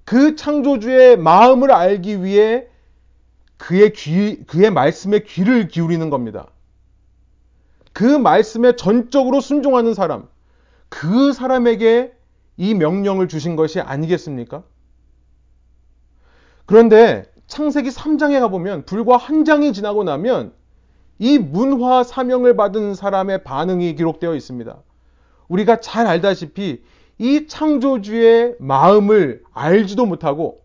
그 0.05 0.37
창조주의 0.37 1.17
마음을 1.17 1.71
알기 1.71 2.23
위해 2.23 2.67
그의 3.57 3.93
귀, 3.93 4.45
그의 4.47 4.71
말씀에 4.71 5.21
귀를 5.21 5.69
기울이는 5.69 6.11
겁니다. 6.11 6.49
그 7.93 8.05
말씀에 8.05 8.77
전적으로 8.77 9.41
순종하는 9.41 9.95
사람, 9.95 10.29
그 10.89 11.33
사람에게 11.33 12.13
이 12.57 12.75
명령을 12.75 13.29
주신 13.29 13.57
것이 13.57 13.81
아니겠습니까? 13.81 14.63
그런데 16.67 17.31
창세기 17.47 17.91
3장에 17.91 18.41
가보면 18.41 18.85
불과 18.87 19.17
한 19.17 19.45
장이 19.45 19.73
지나고 19.73 20.05
나면 20.05 20.55
이 21.19 21.39
문화 21.39 22.03
사명을 22.03 22.57
받은 22.57 22.95
사람의 22.95 23.45
반응이 23.45 23.95
기록되어 23.95 24.35
있습니다. 24.35 24.83
우리가 25.53 25.81
잘 25.81 26.07
알다시피 26.07 26.83
이 27.19 27.47
창조주의 27.47 28.57
마음을 28.59 29.43
알지도 29.53 30.07
못하고 30.07 30.63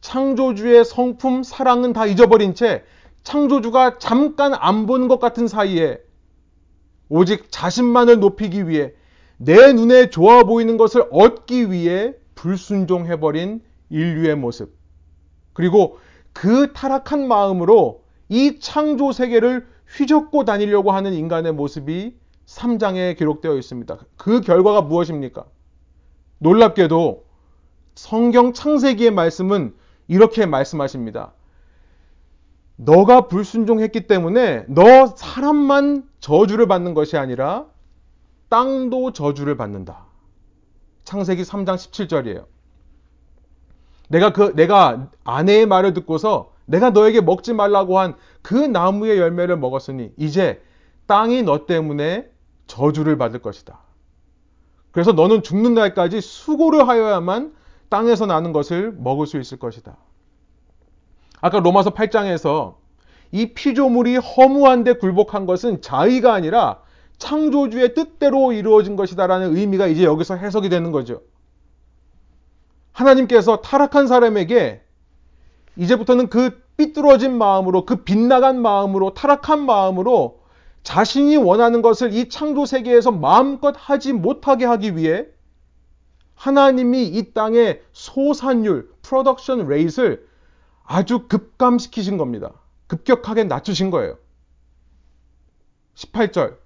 창조주의 0.00 0.84
성품 0.84 1.42
사랑은 1.42 1.92
다 1.92 2.06
잊어버린 2.06 2.54
채 2.54 2.82
창조주가 3.22 3.98
잠깐 3.98 4.54
안 4.54 4.86
본 4.86 5.06
것 5.06 5.20
같은 5.20 5.46
사이에 5.46 5.98
오직 7.08 7.52
자신만을 7.52 8.18
높이기 8.20 8.68
위해 8.68 8.92
내 9.36 9.72
눈에 9.72 10.08
좋아 10.10 10.44
보이는 10.44 10.76
것을 10.76 11.06
얻기 11.10 11.70
위해 11.70 12.14
불순종해버린 12.34 13.60
인류의 13.90 14.36
모습. 14.36 14.74
그리고 15.52 15.98
그 16.32 16.72
타락한 16.72 17.28
마음으로 17.28 18.02
이 18.28 18.58
창조 18.60 19.12
세계를 19.12 19.66
휘젓고 19.96 20.44
다니려고 20.46 20.92
하는 20.92 21.12
인간의 21.12 21.52
모습이 21.52 22.14
3장에 22.46 23.16
기록되어 23.16 23.56
있습니다. 23.56 23.98
그 24.16 24.40
결과가 24.40 24.82
무엇입니까? 24.82 25.44
놀랍게도 26.38 27.24
성경 27.94 28.52
창세기의 28.52 29.10
말씀은 29.12 29.74
이렇게 30.08 30.46
말씀하십니다. 30.46 31.32
너가 32.76 33.28
불순종했기 33.28 34.06
때문에 34.06 34.64
너 34.68 35.06
사람만 35.06 36.08
저주를 36.20 36.66
받는 36.66 36.94
것이 36.94 37.16
아니라 37.16 37.66
땅도 38.48 39.12
저주를 39.12 39.56
받는다. 39.56 40.06
창세기 41.04 41.42
3장 41.42 41.76
17절이에요. 41.76 42.46
내가 44.08 44.32
그 44.32 44.54
내가 44.56 45.10
아내의 45.24 45.66
말을 45.66 45.94
듣고서 45.94 46.52
내가 46.66 46.90
너에게 46.90 47.20
먹지 47.20 47.52
말라고 47.52 47.98
한 47.98 48.16
그 48.42 48.56
나무의 48.56 49.18
열매를 49.18 49.56
먹었으니 49.56 50.12
이제 50.16 50.60
땅이 51.06 51.44
너 51.44 51.64
때문에 51.66 52.28
저주를 52.72 53.18
받을 53.18 53.42
것이다. 53.42 53.80
그래서 54.92 55.12
너는 55.12 55.42
죽는 55.42 55.74
날까지 55.74 56.22
수고를 56.22 56.88
하여야만 56.88 57.54
땅에서 57.90 58.24
나는 58.24 58.52
것을 58.52 58.92
먹을 58.96 59.26
수 59.26 59.38
있을 59.38 59.58
것이다. 59.58 59.98
아까 61.42 61.60
로마서 61.60 61.90
8장에서 61.90 62.76
이 63.30 63.52
피조물이 63.52 64.16
허무한데 64.16 64.94
굴복한 64.94 65.44
것은 65.44 65.82
자의가 65.82 66.32
아니라 66.32 66.80
창조주의 67.18 67.92
뜻대로 67.92 68.52
이루어진 68.52 68.96
것이다라는 68.96 69.54
의미가 69.54 69.86
이제 69.86 70.04
여기서 70.04 70.36
해석이 70.36 70.70
되는 70.70 70.92
거죠. 70.92 71.20
하나님께서 72.92 73.60
타락한 73.60 74.06
사람에게 74.06 74.82
이제부터는 75.76 76.30
그 76.30 76.62
삐뚤어진 76.78 77.36
마음으로 77.36 77.84
그 77.84 77.96
빗나간 77.96 78.62
마음으로 78.62 79.12
타락한 79.12 79.60
마음으로 79.66 80.41
자신이 80.82 81.36
원하는 81.36 81.82
것을 81.82 82.12
이 82.12 82.28
창조 82.28 82.66
세계에서 82.66 83.12
마음껏 83.12 83.74
하지 83.76 84.12
못하게 84.12 84.64
하기 84.64 84.96
위해 84.96 85.26
하나님이 86.34 87.06
이 87.06 87.32
땅의 87.32 87.82
소산율, 87.92 88.92
production 89.02 89.68
rate를 89.68 90.26
아주 90.84 91.28
급감시키신 91.28 92.16
겁니다. 92.16 92.52
급격하게 92.88 93.44
낮추신 93.44 93.90
거예요. 93.90 94.18
18절. 95.94 96.56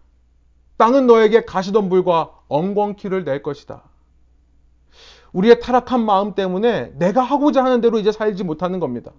땅은 0.78 1.06
너에게 1.06 1.44
가시덤불과 1.44 2.30
엉겅퀴를 2.48 3.24
낼 3.24 3.42
것이다. 3.42 3.82
우리의 5.32 5.60
타락한 5.60 6.04
마음 6.04 6.34
때문에 6.34 6.92
내가 6.96 7.22
하고자 7.22 7.62
하는 7.62 7.80
대로 7.82 7.98
이제 7.98 8.12
살지 8.12 8.44
못하는 8.44 8.80
겁니다. 8.80 9.12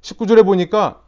19절에 0.00 0.44
보니까 0.44 1.02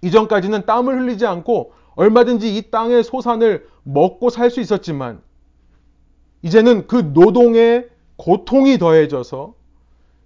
이전까지는 0.00 0.66
땀을 0.66 0.98
흘리지 0.98 1.26
않고 1.26 1.74
얼마든지 1.94 2.56
이 2.56 2.70
땅의 2.70 3.04
소산을 3.04 3.66
먹고 3.82 4.30
살 4.30 4.50
수 4.50 4.60
있었지만 4.60 5.20
이제는 6.42 6.86
그 6.86 6.96
노동의 6.96 7.88
고통이 8.16 8.78
더해져서 8.78 9.54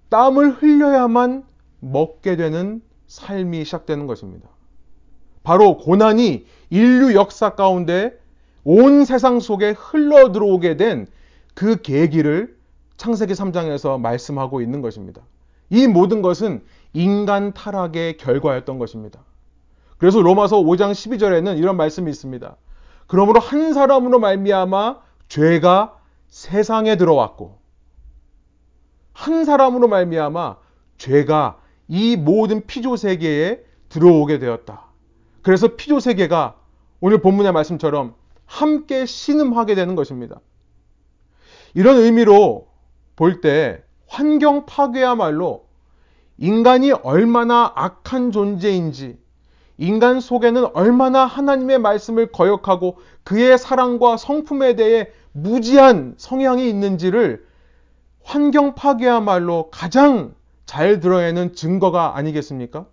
땀을 0.09 0.51
흘려야만 0.63 1.45
먹게 1.81 2.37
되는 2.37 2.83
삶이 3.07 3.65
시작되는 3.65 4.07
것입니다. 4.07 4.49
바로 5.43 5.77
고난이 5.79 6.47
인류 6.71 7.15
역사 7.15 7.55
가운데 7.55 8.19
온 8.65 9.05
세상 9.05 9.41
속에 9.41 9.71
흘러 9.71 10.33
들어오게 10.33 10.77
된 10.77 11.07
그 11.57 11.81
계기를 11.81 12.55
창세기 12.99 13.33
3장에서 13.33 13.99
말씀하고 13.99 14.61
있는 14.61 14.83
것입니다. 14.83 15.23
이 15.71 15.87
모든 15.89 16.21
것은 16.21 16.63
인간 16.93 17.55
타락의 17.55 18.19
결과였던 18.19 18.79
것입니다. 18.79 19.25
그래서 19.99 20.21
로마서 20.21 20.59
5장 20.59 20.93
12절에는 20.93 21.59
이런 21.59 21.77
말씀이 21.77 22.11
있습니다. 22.11 22.57
그러므로 23.07 23.41
한 23.41 23.73
사람으로 23.73 24.19
말미암아 24.19 25.01
죄가 25.29 25.99
세상에 26.29 26.97
들어왔고 26.97 27.59
한 29.13 29.45
사람으로 29.45 29.89
말미암아 29.89 30.57
죄가 30.99 31.59
이 31.89 32.17
모든 32.17 32.67
피조 32.67 32.97
세계에 32.97 33.61
들어오게 33.89 34.39
되었다. 34.39 34.87
그래서 35.43 35.77
피조 35.77 36.01
세계가 36.01 36.57
오늘 37.01 37.21
본문의 37.23 37.53
말씀처럼 37.53 38.15
함께 38.45 39.07
신음하게 39.07 39.75
되는 39.75 39.95
것입니다. 39.95 40.41
이런 41.75 41.99
의미로 41.99 42.69
볼 43.17 43.41
때 43.41 43.83
환경 44.09 44.67
파괴야말로 44.67 45.67
인간이 46.39 46.93
얼마나 46.93 47.73
악한 47.75 48.31
존재인지, 48.31 49.19
인간 49.79 50.21
속에는 50.21 50.67
얼마나 50.75 51.27
하나님의 51.27 51.79
말씀을 51.79 52.33
거역하고 52.33 52.99
그의 53.25 53.59
사랑과 53.59 54.17
성품에 54.17 54.75
대해 54.77 55.09
무지한 55.33 56.15
성향이 56.17 56.69
있는지를 56.69 57.45
환경 58.23 58.75
파괴야말로 58.75 59.69
가장 59.71 60.35
잘 60.65 61.01
드러내는 61.01 61.55
증거가 61.55 62.17
아니겠습니까? 62.17 62.87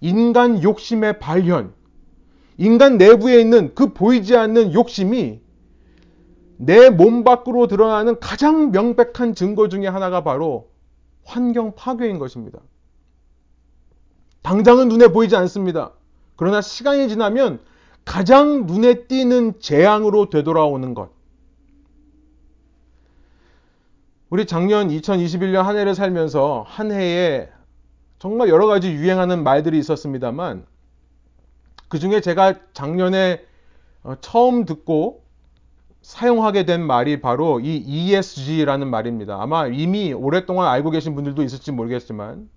인간 0.00 0.62
욕심의 0.62 1.18
발현, 1.18 1.74
인간 2.56 2.96
내부에 2.96 3.40
있는 3.40 3.74
그 3.74 3.92
보이지 3.92 4.36
않는 4.36 4.72
욕심이 4.72 5.40
내 6.56 6.90
몸 6.90 7.24
밖으로 7.24 7.66
드러나는 7.66 8.18
가장 8.20 8.70
명백한 8.70 9.34
증거 9.34 9.68
중의 9.68 9.90
하나가 9.90 10.22
바로 10.24 10.70
환경 11.24 11.74
파괴인 11.74 12.18
것입니다. 12.18 12.60
당장은 14.48 14.88
눈에 14.88 15.08
보이지 15.08 15.36
않습니다. 15.36 15.90
그러나 16.34 16.62
시간이 16.62 17.10
지나면 17.10 17.60
가장 18.06 18.64
눈에 18.64 19.06
띄는 19.06 19.60
재앙으로 19.60 20.30
되돌아오는 20.30 20.94
것. 20.94 21.10
우리 24.30 24.46
작년 24.46 24.88
2021년 24.88 25.64
한 25.64 25.76
해를 25.76 25.94
살면서 25.94 26.64
한 26.66 26.92
해에 26.92 27.50
정말 28.18 28.48
여러 28.48 28.66
가지 28.66 28.90
유행하는 28.90 29.42
말들이 29.42 29.78
있었습니다만 29.80 30.64
그 31.88 31.98
중에 31.98 32.22
제가 32.22 32.54
작년에 32.72 33.44
어, 34.02 34.14
처음 34.22 34.64
듣고 34.64 35.24
사용하게 36.00 36.64
된 36.64 36.80
말이 36.86 37.20
바로 37.20 37.60
이 37.60 37.76
ESG라는 37.76 38.88
말입니다. 38.88 39.42
아마 39.42 39.66
이미 39.66 40.14
오랫동안 40.14 40.68
알고 40.68 40.88
계신 40.88 41.14
분들도 41.14 41.42
있을지 41.42 41.70
모르겠지만, 41.70 42.48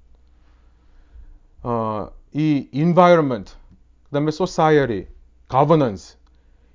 어, 1.63 2.09
이 2.33 2.67
environment, 2.73 3.53
그 4.05 4.11
다음에 4.11 4.29
society, 4.29 5.07
governance, 5.49 6.17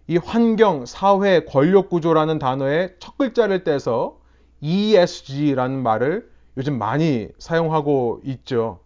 이 0.08 0.16
환경, 0.18 0.86
사회, 0.86 1.44
권력 1.44 1.88
구조라는 1.90 2.38
단어의 2.38 2.96
첫 3.00 3.18
글자를 3.18 3.64
떼서 3.64 4.20
ESG라는 4.60 5.82
말을 5.82 6.30
요즘 6.56 6.78
많이 6.78 7.28
사용하고 7.38 8.20
있죠. 8.24 8.80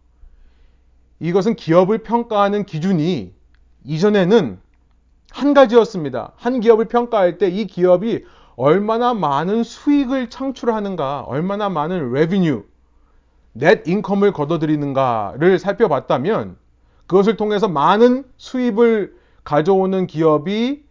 이것은 1.21 1.55
기업을 1.57 1.99
평가하는 2.03 2.65
기준이 2.65 3.35
이전에는 3.85 4.61
한 5.31 5.55
가지였습니다. 5.55 6.33
한 6.37 6.61
기업을 6.61 6.87
평가할 6.87 7.39
때 7.39 7.49
이 7.51 7.67
기업이 7.67 8.25
얼마나 8.57 9.15
많은 9.15 9.63
수익을 9.63 10.31
창출하는가, 10.31 11.23
얼마나 11.23 11.69
많은 11.69 12.11
net 13.57 13.83
income을 13.91 14.33
걷어들이는가를 14.33 15.59
살펴봤다면 15.59 16.57
그것을 17.07 17.37
통해서 17.37 17.69
많은 17.69 18.25
수입을 18.37 19.15
가져오는 19.45 20.07
기업이 20.07 20.85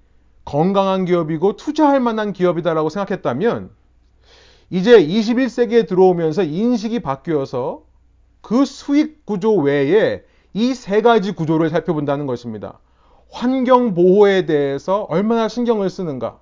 건강한 0.45 1.06
기업이고 1.06 1.56
투자할 1.56 2.00
만한 2.00 2.34
기업이다라고 2.34 2.89
생각했다면 2.89 3.69
이제 4.72 5.06
21세기에 5.06 5.88
들어오면서 5.88 6.43
인식이 6.43 7.00
바뀌어서 7.00 7.84
그 8.41 8.65
수익 8.65 9.26
구조 9.26 9.56
외에 9.56 10.24
이 10.54 10.74
세 10.74 11.02
가지 11.02 11.32
구조를 11.32 11.69
살펴본다는 11.69 12.26
것입니다. 12.26 12.80
환경 13.32 13.93
보호에 13.93 14.45
대해서 14.45 15.04
얼마나 15.04 15.48
신경을 15.48 15.89
쓰는가, 15.89 16.39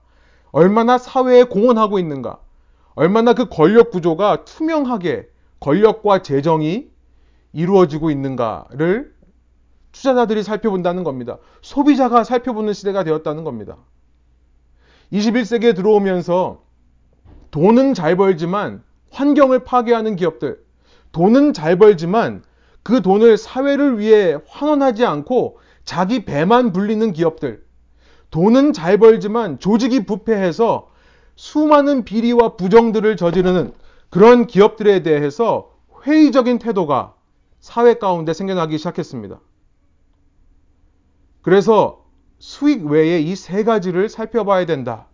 얼마나 0.52 0.98
사회에 0.98 1.44
공헌하고 1.44 2.00
있는가, 2.00 2.40
얼마나 2.96 3.34
그 3.34 3.50
권력 3.50 3.92
구조가 3.92 4.46
투명하게 4.46 5.28
권력과 5.60 6.22
재정이 6.22 6.88
이루어지고 7.54 8.12
있는가를 8.12 9.14
투자자들이 9.92 10.44
살펴본다는 10.44 11.04
겁니다. 11.04 11.38
소비자가 11.62 12.24
살펴보는 12.24 12.74
시대가 12.74 13.04
되었다는 13.04 13.44
겁니다. 13.44 13.78
21세기에 15.12 15.76
들어오면서 15.76 16.62
돈은 17.52 17.94
잘 17.94 18.16
벌지만 18.16 18.84
환경을 19.12 19.64
파괴하는 19.64 20.16
기업들, 20.16 20.60
돈은 21.12 21.54
잘 21.54 21.78
벌지만 21.78 22.44
그 22.84 23.02
돈을 23.02 23.38
사회를 23.38 24.00
위해 24.00 24.38
환원하지 24.48 25.06
않고 25.06 25.58
자기 25.86 26.26
배만 26.26 26.74
불리는 26.74 27.14
기업들, 27.14 27.66
돈은 28.30 28.74
잘 28.74 28.98
벌지만 28.98 29.60
조직이 29.60 30.06
부패해서 30.06 30.90
수많은 31.36 32.04
비리와 32.04 32.56
부정들을 32.58 33.16
저지르는 33.16 33.74
그런 34.10 34.48
기업들에 34.48 35.04
대해서 35.04 35.72
회의적인 36.06 36.60
태도가 36.60 37.16
사회 37.60 37.96
가운데 37.96 38.34
생겨나기 38.34 38.78
시작했습니다. 38.78 39.40
그래서 41.42 42.06
수익 42.40 42.86
외에 42.86 43.20
이 43.20 43.36
세 43.36 43.64
가지를 43.64 44.10
살펴봐야 44.10 44.66
된다. 44.66 45.08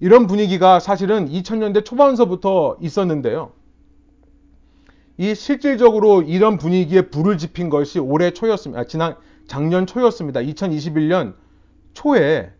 이런 0.00 0.26
분위기가 0.26 0.80
사실은 0.80 1.28
2000년대 1.28 1.84
초반서부터 1.84 2.76
있었는데요. 2.80 3.52
이 5.16 5.34
실질적으로 5.34 6.22
이런 6.22 6.56
분위기에 6.58 7.02
불을 7.02 7.38
지핀 7.38 7.70
것이 7.70 7.98
올해 7.98 8.32
초였습니다. 8.32 8.80
아, 8.80 8.84
지난 8.84 9.16
작년 9.46 9.86
초였습니다. 9.86 10.40
2021년 10.40 11.34
초에 11.92 12.52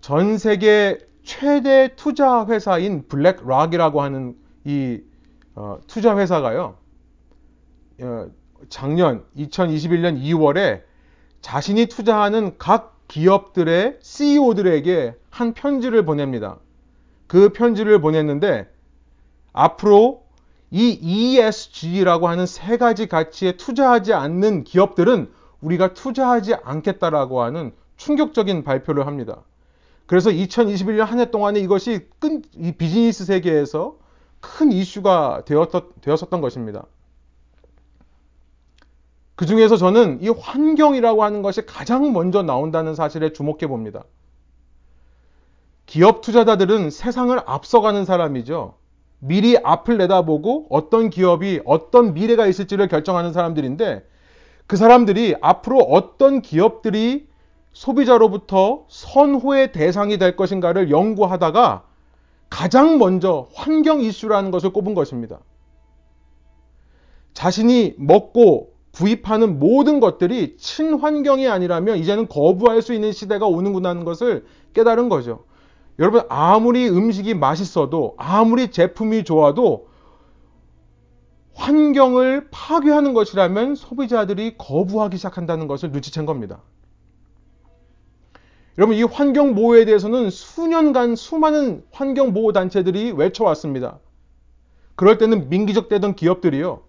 전 0.00 0.38
세계 0.38 0.98
최대 1.28 1.94
투자 1.94 2.46
회사인 2.46 3.06
블랙락이라고 3.06 4.00
하는 4.00 4.34
이 4.64 5.02
어, 5.54 5.78
투자 5.86 6.16
회사가요. 6.16 6.78
어, 8.00 8.30
작년 8.70 9.26
2021년 9.36 10.18
2월에 10.22 10.80
자신이 11.42 11.84
투자하는 11.84 12.56
각 12.56 12.96
기업들의 13.08 13.98
CEO들에게 14.00 15.16
한 15.28 15.52
편지를 15.52 16.06
보냅니다. 16.06 16.56
그 17.26 17.50
편지를 17.50 18.00
보냈는데 18.00 18.66
앞으로 19.52 20.24
이 20.70 20.98
ESG라고 20.98 22.28
하는 22.28 22.46
세 22.46 22.78
가지 22.78 23.06
가치에 23.06 23.58
투자하지 23.58 24.14
않는 24.14 24.64
기업들은 24.64 25.30
우리가 25.60 25.92
투자하지 25.92 26.54
않겠다라고 26.54 27.42
하는 27.42 27.72
충격적인 27.98 28.64
발표를 28.64 29.06
합니다. 29.06 29.42
그래서 30.08 30.30
2021년 30.30 31.04
한 31.04 31.20
해 31.20 31.30
동안에 31.30 31.60
이것이 31.60 32.08
끈, 32.18 32.42
이 32.56 32.72
비즈니스 32.72 33.26
세계에서 33.26 33.98
큰 34.40 34.72
이슈가 34.72 35.42
되었, 35.44 35.70
되었었던 36.00 36.40
것입니다. 36.40 36.86
그 39.36 39.46
중에서 39.46 39.76
저는 39.76 40.22
이 40.22 40.30
환경이라고 40.30 41.22
하는 41.22 41.42
것이 41.42 41.66
가장 41.66 42.12
먼저 42.14 42.42
나온다는 42.42 42.94
사실에 42.94 43.32
주목해 43.34 43.66
봅니다. 43.68 44.04
기업 45.86 46.22
투자자들은 46.22 46.90
세상을 46.90 47.38
앞서가는 47.46 48.06
사람이죠. 48.06 48.76
미리 49.20 49.58
앞을 49.62 49.98
내다보고 49.98 50.68
어떤 50.70 51.10
기업이 51.10 51.60
어떤 51.66 52.14
미래가 52.14 52.46
있을지를 52.46 52.88
결정하는 52.88 53.34
사람들인데 53.34 54.08
그 54.66 54.76
사람들이 54.76 55.36
앞으로 55.42 55.78
어떤 55.80 56.40
기업들이 56.40 57.27
소비자로부터 57.78 58.86
선호의 58.88 59.70
대상이 59.70 60.18
될 60.18 60.34
것인가를 60.34 60.90
연구하다가 60.90 61.84
가장 62.50 62.98
먼저 62.98 63.46
환경 63.54 64.00
이슈라는 64.00 64.50
것을 64.50 64.72
꼽은 64.72 64.94
것입니다. 64.94 65.38
자신이 67.34 67.94
먹고 67.96 68.72
구입하는 68.90 69.60
모든 69.60 70.00
것들이 70.00 70.56
친환경이 70.56 71.46
아니라면 71.46 71.98
이제는 71.98 72.26
거부할 72.26 72.82
수 72.82 72.94
있는 72.94 73.12
시대가 73.12 73.46
오는구나 73.46 73.90
하는 73.90 74.04
것을 74.04 74.44
깨달은 74.74 75.08
거죠. 75.08 75.44
여러분, 76.00 76.22
아무리 76.28 76.88
음식이 76.88 77.34
맛있어도, 77.34 78.14
아무리 78.16 78.72
제품이 78.72 79.22
좋아도, 79.22 79.86
환경을 81.54 82.48
파괴하는 82.50 83.14
것이라면 83.14 83.76
소비자들이 83.76 84.58
거부하기 84.58 85.16
시작한다는 85.16 85.68
것을 85.68 85.92
눈치챈 85.92 86.26
겁니다. 86.26 86.60
여러분, 88.78 88.96
이 88.96 89.02
환경 89.02 89.56
보호에 89.56 89.84
대해서는 89.84 90.30
수년간 90.30 91.16
수많은 91.16 91.82
환경 91.90 92.32
보호 92.32 92.52
단체들이 92.52 93.10
외쳐왔습니다. 93.10 93.98
그럴 94.94 95.18
때는 95.18 95.48
민기적되던 95.48 96.14
기업들이요. 96.14 96.82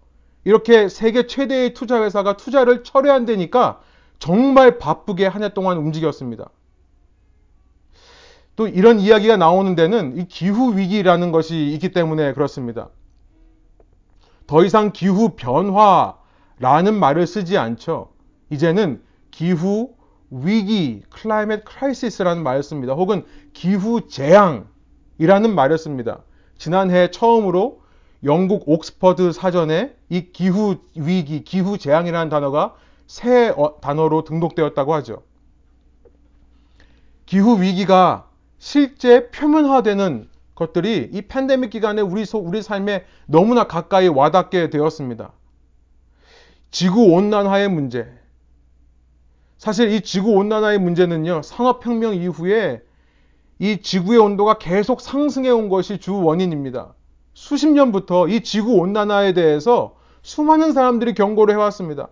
이렇게 0.43 0.87
세계 0.87 1.25
최대의 1.25 1.73
투자 1.73 2.03
회사가 2.03 2.37
투자를 2.37 2.83
철회한다니까 2.83 3.81
정말 4.19 4.77
바쁘게 4.77 5.25
한 5.25 5.41
해 5.43 5.53
동안 5.53 5.77
움직였습니다. 5.77 6.49
또 8.55 8.67
이런 8.67 8.99
이야기가 8.99 9.37
나오는 9.37 9.73
데는 9.73 10.17
이 10.17 10.27
기후 10.27 10.77
위기라는 10.77 11.31
것이 11.31 11.69
있기 11.69 11.91
때문에 11.91 12.33
그렇습니다. 12.33 12.89
더 14.45 14.63
이상 14.63 14.91
기후 14.91 15.35
변화라는 15.35 16.99
말을 16.99 17.25
쓰지 17.25 17.57
않죠. 17.57 18.11
이제는 18.51 19.01
기후 19.31 19.95
위기, 20.31 21.03
climate 21.15 21.63
crisis라는 21.67 22.43
말을 22.43 22.63
씁니다. 22.63 22.93
혹은 22.93 23.25
기후 23.53 24.07
재앙이라는 24.07 25.55
말을 25.55 25.77
씁니다. 25.77 26.23
지난해 26.57 27.09
처음으로 27.09 27.81
영국 28.23 28.67
옥스퍼드 28.67 29.31
사전에 29.31 29.95
이 30.09 30.31
기후 30.31 30.77
위기, 30.95 31.43
기후 31.43 31.77
재앙이라는 31.77 32.29
단어가 32.29 32.75
새 33.07 33.49
어, 33.49 33.79
단어로 33.81 34.23
등록되었다고 34.23 34.93
하죠. 34.95 35.23
기후 37.25 37.61
위기가 37.61 38.27
실제 38.57 39.29
표면화되는 39.29 40.27
것들이 40.53 41.09
이 41.13 41.21
팬데믹 41.21 41.69
기간에 41.69 42.01
우리, 42.01 42.25
우리 42.33 42.61
삶에 42.61 43.05
너무나 43.25 43.63
가까이 43.65 44.09
와닿게 44.09 44.69
되었습니다. 44.69 45.31
지구 46.69 47.13
온난화의 47.13 47.69
문제. 47.69 48.18
사실 49.59 49.91
이 49.91 49.99
지구 49.99 50.31
온난화의 50.31 50.79
문제는요, 50.79 51.41
산업혁명 51.43 52.15
이후에 52.15 52.81
이 53.59 53.81
지구의 53.81 54.17
온도가 54.17 54.57
계속 54.57 55.01
상승해 55.01 55.49
온 55.49 55.67
것이 55.67 55.99
주 55.99 56.17
원인입니다. 56.23 56.93
수십 57.33 57.67
년부터 57.67 58.29
이 58.29 58.41
지구 58.41 58.75
온난화에 58.75 59.33
대해서 59.33 59.95
수많은 60.21 60.71
사람들이 60.71 61.13
경고를 61.13 61.53
해왔습니다. 61.55 62.07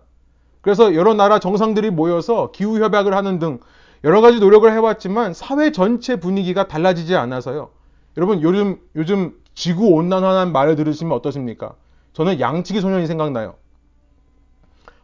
그래서 0.60 0.94
여러 0.94 1.14
나라 1.14 1.38
정상들이 1.38 1.88
모여서 1.88 2.50
기후 2.52 2.82
협약을 2.82 3.14
하는 3.14 3.38
등 3.38 3.60
여러 4.04 4.20
가지 4.20 4.40
노력을 4.40 4.70
해왔지만 4.70 5.32
사회 5.32 5.72
전체 5.72 6.20
분위기가 6.20 6.68
달라지지 6.68 7.16
않아서요. 7.16 7.70
여러분 8.18 8.42
요즘 8.42 8.78
요즘 8.94 9.32
지구 9.54 9.86
온난화라는 9.86 10.52
말을 10.52 10.76
들으시면 10.76 11.14
어떠십니까? 11.14 11.72
저는 12.12 12.40
양치기 12.40 12.82
소년이 12.82 13.06
생각나요. 13.06 13.54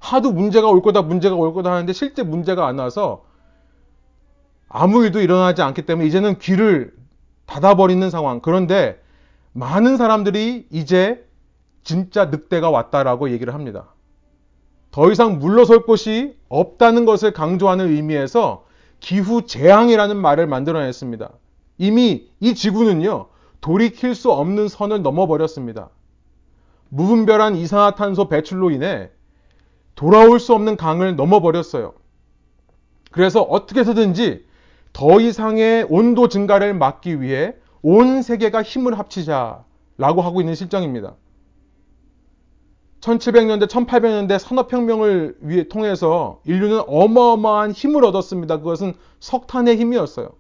하도 0.05 0.33
문제가 0.33 0.69
올 0.69 0.83
거다 0.83 1.01
문제가 1.01 1.35
올 1.35 1.55
거다 1.55 1.73
하는데 1.73 1.91
실제 1.95 2.23
문제가 2.23 2.67
안 2.67 2.79
와서 2.79 3.25
아무 4.69 5.03
일도 5.03 5.21
일어나지 5.21 5.63
않기 5.63 5.83
때문에 5.83 6.07
이제는 6.07 6.39
귀를 6.41 6.95
닫아버리는 7.47 8.09
상황. 8.11 8.41
그런데 8.41 9.01
많은 9.53 9.97
사람들이 9.97 10.67
이제 10.71 11.27
진짜 11.83 12.27
늑대가 12.27 12.69
왔다라고 12.69 13.31
얘기를 13.31 13.55
합니다. 13.55 13.95
더 14.91 15.11
이상 15.11 15.39
물러설 15.39 15.87
곳이 15.87 16.37
없다는 16.51 17.07
것을 17.07 17.33
강조하는 17.33 17.89
의미에서 17.89 18.67
기후 19.01 19.47
재앙이라는 19.47 20.17
말을 20.17 20.47
만들어냈습니다. 20.47 21.31
이미 21.79 22.29
이 22.41 22.55
지구는요, 22.55 23.29
돌이킬 23.61 24.15
수 24.15 24.31
없는 24.31 24.69
선을 24.69 25.03
넘어버렸습니다. 25.03 25.89
무분별한 26.91 27.57
이산화탄소 27.57 28.29
배출로 28.29 28.71
인해 28.71 29.11
돌아올 29.95 30.41
수 30.41 30.55
없는 30.55 30.77
강을 30.77 31.17
넘어버렸어요. 31.17 31.95
그래서 33.11 33.43
어떻게 33.43 33.81
해서든지 33.81 34.45
더 34.93 35.21
이상의 35.21 35.87
온도 35.89 36.29
증가를 36.29 36.75
막기 36.75 37.21
위해 37.21 37.55
온 37.83 38.23
세계가 38.23 38.63
힘을 38.63 38.99
합치자라고 38.99 40.23
하고 40.23 40.41
있는 40.41 40.55
실정입니다. 40.55 41.15
1700년대, 43.01 43.69
1800년대 43.69 44.39
산업혁명을 44.39 45.37
위해 45.41 45.69
통해서 45.69 46.41
인류는 46.47 46.85
어마어마한 46.87 47.73
힘을 47.73 48.05
얻었습니다. 48.05 48.59
그것은 48.59 48.95
석탄의 49.21 49.77
힘이었어요. 49.77 50.31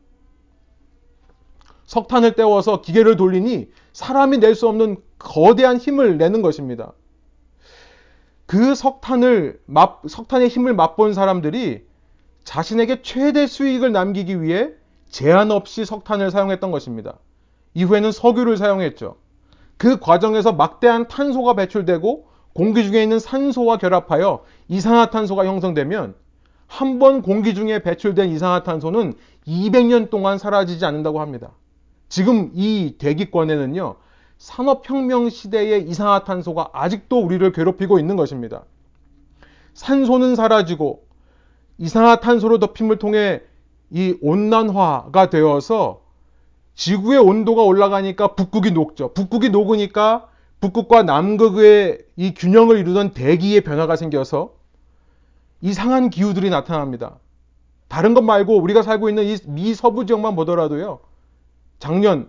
석탄을 1.84 2.32
떼워서 2.34 2.80
기계를 2.80 3.16
돌리니 3.16 3.68
사람이 3.92 4.38
낼 4.38 4.54
수 4.54 4.66
없는 4.68 4.96
거대한 5.18 5.76
힘을 5.76 6.16
내는 6.16 6.40
것입니다. 6.40 6.94
그 8.54 8.76
석탄을 8.76 9.58
맛, 9.66 9.98
석탄의 10.06 10.46
힘을 10.46 10.74
맛본 10.74 11.12
사람들이 11.12 11.82
자신에게 12.44 13.02
최대 13.02 13.48
수익을 13.48 13.90
남기기 13.90 14.42
위해 14.42 14.70
제한 15.10 15.50
없이 15.50 15.84
석탄을 15.84 16.30
사용했던 16.30 16.70
것입니다. 16.70 17.18
이후에는 17.74 18.12
석유를 18.12 18.56
사용했죠. 18.56 19.16
그 19.76 19.98
과정에서 19.98 20.52
막대한 20.52 21.08
탄소가 21.08 21.54
배출되고 21.54 22.28
공기 22.52 22.84
중에 22.84 23.02
있는 23.02 23.18
산소와 23.18 23.78
결합하여 23.78 24.44
이산화탄소가 24.68 25.46
형성되면 25.46 26.14
한 26.68 26.98
번 27.00 27.22
공기 27.22 27.54
중에 27.54 27.80
배출된 27.80 28.28
이산화탄소는 28.30 29.14
200년 29.48 30.10
동안 30.10 30.38
사라지지 30.38 30.84
않는다고 30.84 31.20
합니다. 31.20 31.50
지금 32.08 32.52
이 32.54 32.94
대기권에는요, 32.98 33.96
산업혁명 34.38 35.30
시대의 35.30 35.88
이산화탄소가 35.88 36.70
아직도 36.72 37.20
우리를 37.20 37.50
괴롭히고 37.52 37.98
있는 37.98 38.16
것입니다. 38.16 38.64
산소는 39.74 40.36
사라지고 40.36 41.04
이산화탄소로 41.78 42.58
덮임을 42.58 42.98
통해 42.98 43.42
이 43.90 44.16
온난화가 44.22 45.30
되어서 45.30 46.02
지구의 46.74 47.18
온도가 47.18 47.62
올라가니까 47.62 48.34
북극이 48.34 48.72
녹죠. 48.72 49.12
북극이 49.14 49.50
녹으니까 49.50 50.28
북극과 50.60 51.02
남극의 51.02 52.04
이 52.16 52.34
균형을 52.34 52.78
이루던 52.78 53.12
대기의 53.12 53.60
변화가 53.62 53.96
생겨서 53.96 54.54
이상한 55.60 56.10
기후들이 56.10 56.50
나타납니다. 56.50 57.18
다른 57.88 58.14
것 58.14 58.22
말고 58.22 58.58
우리가 58.58 58.82
살고 58.82 59.08
있는 59.08 59.24
이 59.24 59.36
미 59.46 59.74
서부 59.74 60.06
지역만 60.06 60.34
보더라도요. 60.36 61.00
작년 61.78 62.28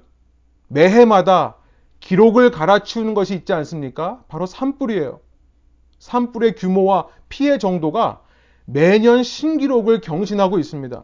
매해마다 0.67 1.55
기록을 2.05 2.51
갈아치우는 2.51 3.15
것이 3.15 3.33
있지 3.33 3.51
않습니까? 3.51 4.23
바로 4.27 4.45
산불이에요. 4.45 5.19
산불의 5.97 6.55
규모와 6.55 7.07
피해 7.29 7.57
정도가 7.57 8.21
매년 8.65 9.23
신기록을 9.23 10.01
경신하고 10.01 10.59
있습니다. 10.59 11.03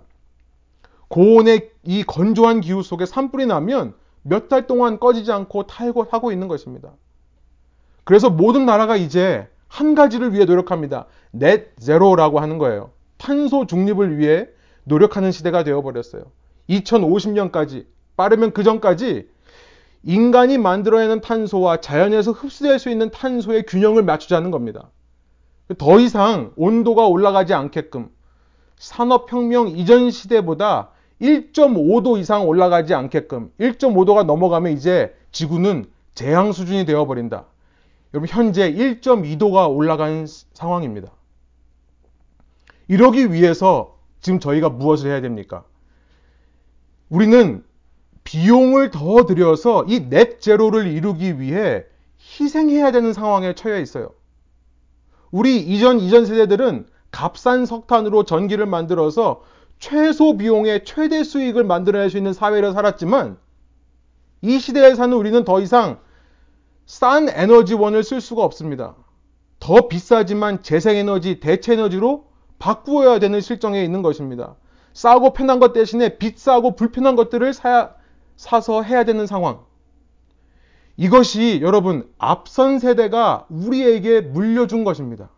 고온의 1.08 1.72
이 1.84 2.04
건조한 2.04 2.62
기후 2.62 2.84
속에 2.84 3.08
산불이 3.08 3.48
나면 3.48 3.96
몇 4.22 4.48
달 4.48 4.68
동안 4.68 5.00
꺼지지 5.00 5.32
않고 5.32 5.66
탈거하고 5.66 6.32
있는 6.32 6.48
것입니다. 6.48 6.92
그래서 8.04 8.30
모든 8.30 8.68
나라가 8.68 8.96
이제 8.96 9.48
한 9.68 9.96
가지를 9.96 10.34
위해 10.34 10.46
노력합니다. 10.46 11.08
넷 11.32 11.76
제로라고 11.80 12.40
하는 12.40 12.60
거예요. 12.60 12.92
탄소 13.18 13.66
중립을 13.66 14.20
위해 14.20 14.48
노력하는 14.84 15.32
시대가 15.32 15.64
되어버렸어요. 15.64 16.26
2050년까지 16.70 17.88
빠르면 18.16 18.54
그 18.54 18.62
전까지 18.62 19.31
인간이 20.04 20.58
만들어내는 20.58 21.22
탄소와 21.22 21.78
자연에서 21.78 22.32
흡수될 22.32 22.80
수 22.80 22.90
있는 22.90 23.12
탄소의 23.12 23.66
균형을 23.68 24.04
맞추자는 24.04 24.52
겁니다. 24.52 24.90
더 25.78 26.00
이상 26.00 26.52
온도가 26.56 27.08
올라가지 27.08 27.54
않게끔 27.54 28.10
산업혁명 28.78 29.70
이전 29.70 30.10
시대보다 30.10 30.90
1.5도 31.22 32.20
이상 32.20 32.48
올라가지 32.48 32.96
않게끔 32.96 33.52
1.5도가 33.60 34.26
넘어가면 34.26 34.74
이제 34.74 35.16
지구는 35.32 35.86
재앙 36.16 36.52
수준이 36.52 36.86
되어버린다. 36.86 37.46
여러분 38.14 38.28
현재 38.28 38.74
1.2도가 38.74 39.74
올라간 39.74 40.26
상황입니다. 40.54 41.12
이러기 42.88 43.32
위해서 43.32 43.98
지금 44.20 44.40
저희가 44.40 44.70
무엇을 44.70 45.12
해야 45.12 45.22
됩니까? 45.22 45.64
우리는 47.10 47.64
비용을 48.24 48.92
더 48.92 49.26
들여서 49.26 49.86
이 49.88 50.10
넷 50.10 50.40
제로를 50.42 50.88
이루기 50.88 51.40
위해 51.40 51.84
희생해야 52.20 52.92
되는 52.92 53.14
상황에 53.14 53.56
처해 53.56 53.82
있어요. 53.82 54.12
우리 55.32 55.58
이전 55.60 56.00
이전 56.00 56.26
세대들은 56.26 56.88
값싼 57.12 57.66
석탄으로 57.66 58.24
전기를 58.24 58.66
만들어서 58.66 59.44
최소 59.80 60.38
비용에 60.38 60.84
최대 60.84 61.24
수익을 61.24 61.64
만들어낼 61.64 62.10
수 62.10 62.18
있는 62.18 62.34
사회를 62.34 62.74
살았지만 62.74 63.38
이 64.42 64.60
시대에 64.60 64.96
사는 64.96 65.16
우리는 65.16 65.44
더 65.44 65.60
이상 65.62 66.00
싼 66.86 67.30
에너지원을 67.30 68.04
쓸 68.04 68.22
수가 68.22 68.44
없습니다. 68.44 68.96
더 69.60 69.88
비싸지만 69.88 70.64
재생에너지, 70.64 71.40
대체에너지로 71.40 72.26
바꾸어야 72.60 73.20
되는 73.20 73.42
실정에 73.42 73.84
있는 73.84 74.02
것입니다. 74.02 74.56
싸고 74.94 75.34
편한 75.34 75.60
것 75.60 75.74
대신에 75.74 76.18
비싸고 76.18 76.76
불편한 76.76 77.16
것들을 77.16 77.54
사, 77.54 77.94
사서 78.42 78.82
해야 78.82 79.04
되는 79.04 79.28
상황. 79.28 79.60
이것이 80.98 81.60
여러분 81.62 82.12
앞선 82.18 82.80
세대가 82.80 83.46
우리에게 83.50 84.22
물려준 84.22 84.84
것입니다. 84.84 85.30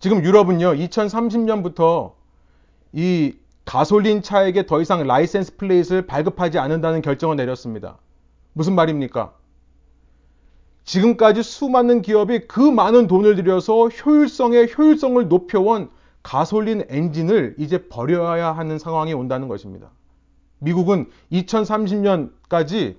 지금 0.00 0.22
유럽은요, 0.22 0.74
2030년부터 0.74 2.12
이 2.92 3.36
가솔린 3.64 4.20
차에게 4.20 4.66
더 4.66 4.82
이상 4.82 5.06
license 5.06 5.56
plate를 5.56 6.06
발급하지 6.06 6.58
않는다는 6.58 7.00
결정을 7.00 7.36
내렸습니다. 7.36 7.96
무슨 8.52 8.74
말입니까? 8.74 9.32
지금까지 10.84 11.42
수많은 11.42 12.02
기업이 12.02 12.40
그 12.48 12.60
많은 12.60 13.06
돈을 13.06 13.36
들여서 13.36 13.88
효율성에 13.88 14.74
효율성을 14.76 15.26
높여온 15.28 15.88
가솔린 16.28 16.84
엔진을 16.90 17.54
이제 17.56 17.88
버려야 17.88 18.52
하는 18.52 18.78
상황이 18.78 19.14
온다는 19.14 19.48
것입니다. 19.48 19.88
미국은 20.58 21.08
2030년까지 21.32 22.96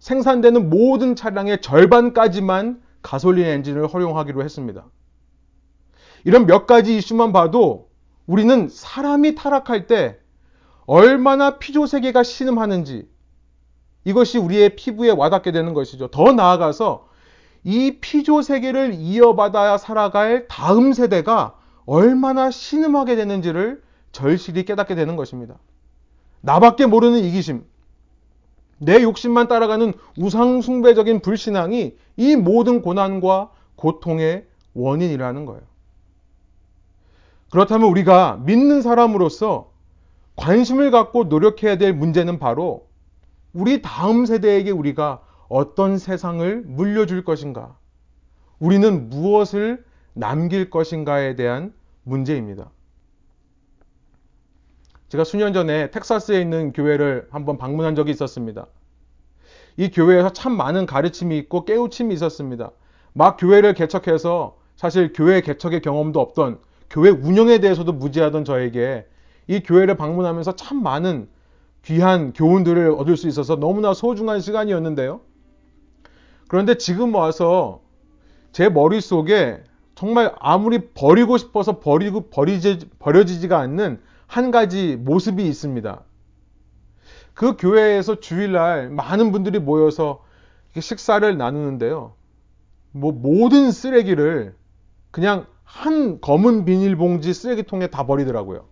생산되는 0.00 0.70
모든 0.70 1.14
차량의 1.14 1.60
절반까지만 1.60 2.82
가솔린 3.00 3.44
엔진을 3.44 3.86
허용하기로 3.86 4.42
했습니다. 4.42 4.86
이런 6.24 6.46
몇 6.46 6.66
가지 6.66 6.96
이슈만 6.96 7.32
봐도 7.32 7.90
우리는 8.26 8.68
사람이 8.68 9.36
타락할 9.36 9.86
때 9.86 10.18
얼마나 10.84 11.60
피조 11.60 11.86
세계가 11.86 12.24
신음하는지 12.24 13.08
이것이 14.04 14.38
우리의 14.38 14.74
피부에 14.74 15.10
와닿게 15.10 15.52
되는 15.52 15.74
것이죠. 15.74 16.08
더 16.08 16.32
나아가서 16.32 17.06
이 17.62 17.98
피조 18.00 18.42
세계를 18.42 18.94
이어받아야 18.94 19.78
살아갈 19.78 20.48
다음 20.48 20.92
세대가 20.92 21.54
얼마나 21.86 22.50
신음하게 22.50 23.16
되는지를 23.16 23.82
절실히 24.12 24.64
깨닫게 24.64 24.94
되는 24.94 25.16
것입니다. 25.16 25.56
나밖에 26.40 26.86
모르는 26.86 27.20
이기심, 27.20 27.64
내 28.78 29.02
욕심만 29.02 29.48
따라가는 29.48 29.94
우상숭배적인 30.18 31.20
불신앙이 31.20 31.96
이 32.16 32.36
모든 32.36 32.82
고난과 32.82 33.50
고통의 33.76 34.46
원인이라는 34.74 35.46
거예요. 35.46 35.62
그렇다면 37.50 37.88
우리가 37.88 38.40
믿는 38.44 38.82
사람으로서 38.82 39.70
관심을 40.36 40.90
갖고 40.90 41.24
노력해야 41.24 41.78
될 41.78 41.92
문제는 41.92 42.38
바로 42.38 42.88
우리 43.52 43.82
다음 43.82 44.26
세대에게 44.26 44.72
우리가 44.72 45.22
어떤 45.48 45.98
세상을 45.98 46.62
물려줄 46.66 47.24
것인가? 47.24 47.76
우리는 48.58 49.08
무엇을 49.08 49.84
남길 50.14 50.70
것인가에 50.70 51.34
대한 51.34 51.74
문제입니다. 52.04 52.70
제가 55.08 55.24
수년 55.24 55.52
전에 55.52 55.90
텍사스에 55.90 56.40
있는 56.40 56.72
교회를 56.72 57.28
한번 57.30 57.58
방문한 57.58 57.94
적이 57.94 58.12
있었습니다. 58.12 58.66
이 59.76 59.90
교회에서 59.90 60.32
참 60.32 60.56
많은 60.56 60.86
가르침이 60.86 61.36
있고 61.38 61.64
깨우침이 61.64 62.14
있었습니다. 62.14 62.70
막 63.12 63.36
교회를 63.38 63.74
개척해서 63.74 64.56
사실 64.76 65.12
교회 65.12 65.40
개척의 65.40 65.82
경험도 65.82 66.20
없던 66.20 66.58
교회 66.90 67.10
운영에 67.10 67.58
대해서도 67.58 67.92
무지하던 67.92 68.44
저에게 68.44 69.06
이 69.46 69.60
교회를 69.60 69.96
방문하면서 69.96 70.56
참 70.56 70.82
많은 70.82 71.28
귀한 71.84 72.32
교훈들을 72.32 72.90
얻을 72.92 73.16
수 73.16 73.28
있어서 73.28 73.56
너무나 73.56 73.94
소중한 73.94 74.40
시간이었는데요. 74.40 75.20
그런데 76.48 76.76
지금 76.76 77.14
와서 77.14 77.82
제 78.52 78.68
머릿속에 78.68 79.62
정말 79.94 80.34
아무리 80.38 80.90
버리고 80.92 81.36
싶어서 81.36 81.78
버리고 81.80 82.28
버리지, 82.28 82.90
버려지지가 82.98 83.58
않는 83.58 84.00
한 84.26 84.50
가지 84.50 84.96
모습이 84.96 85.46
있습니다. 85.46 86.02
그 87.34 87.56
교회에서 87.56 88.20
주일날 88.20 88.90
많은 88.90 89.32
분들이 89.32 89.58
모여서 89.58 90.24
식사를 90.78 91.36
나누는데요. 91.36 92.14
뭐 92.92 93.12
모든 93.12 93.70
쓰레기를 93.70 94.54
그냥 95.10 95.46
한 95.62 96.20
검은 96.20 96.64
비닐봉지 96.64 97.32
쓰레기통에 97.32 97.88
다 97.88 98.06
버리더라고요. 98.06 98.66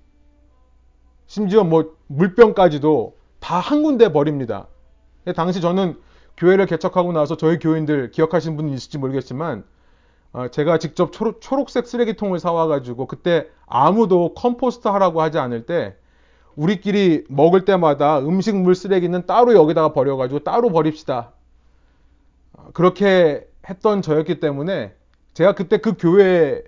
심지어 1.26 1.64
뭐 1.64 1.96
물병까지도 2.08 3.16
다 3.40 3.58
한 3.58 3.82
군데 3.82 4.12
버립니다. 4.12 4.68
당시 5.34 5.60
저는 5.60 5.98
교회를 6.36 6.66
개척하고 6.66 7.12
나서 7.12 7.36
저희 7.36 7.58
교인들 7.58 8.10
기억하시는 8.12 8.56
분이 8.56 8.72
있을지 8.72 8.98
모르겠지만 8.98 9.60
어, 9.60 9.64
제가 10.50 10.78
직접 10.78 11.12
초록, 11.12 11.40
초록 11.40 11.68
색 11.68 11.86
쓰레기통을 11.86 12.38
사와가지고 12.38 13.06
그때 13.06 13.48
아무도 13.66 14.34
compost 14.34 14.88
하라고 14.88 15.20
하지 15.20 15.38
않을 15.38 15.66
때 15.66 15.96
우리끼리 16.56 17.24
먹을 17.28 17.64
때마다 17.64 18.18
음식물 18.18 18.74
쓰레기는 18.74 19.26
따로 19.26 19.54
여기다가 19.54 19.92
버려가지고 19.92 20.40
따로 20.40 20.70
버립시다. 20.70 21.32
그렇게 22.72 23.46
했던 23.68 24.02
저였기 24.02 24.40
때문에 24.40 24.94
제가 25.34 25.54
그때 25.54 25.78
그 25.78 25.94
교회에 25.98 26.62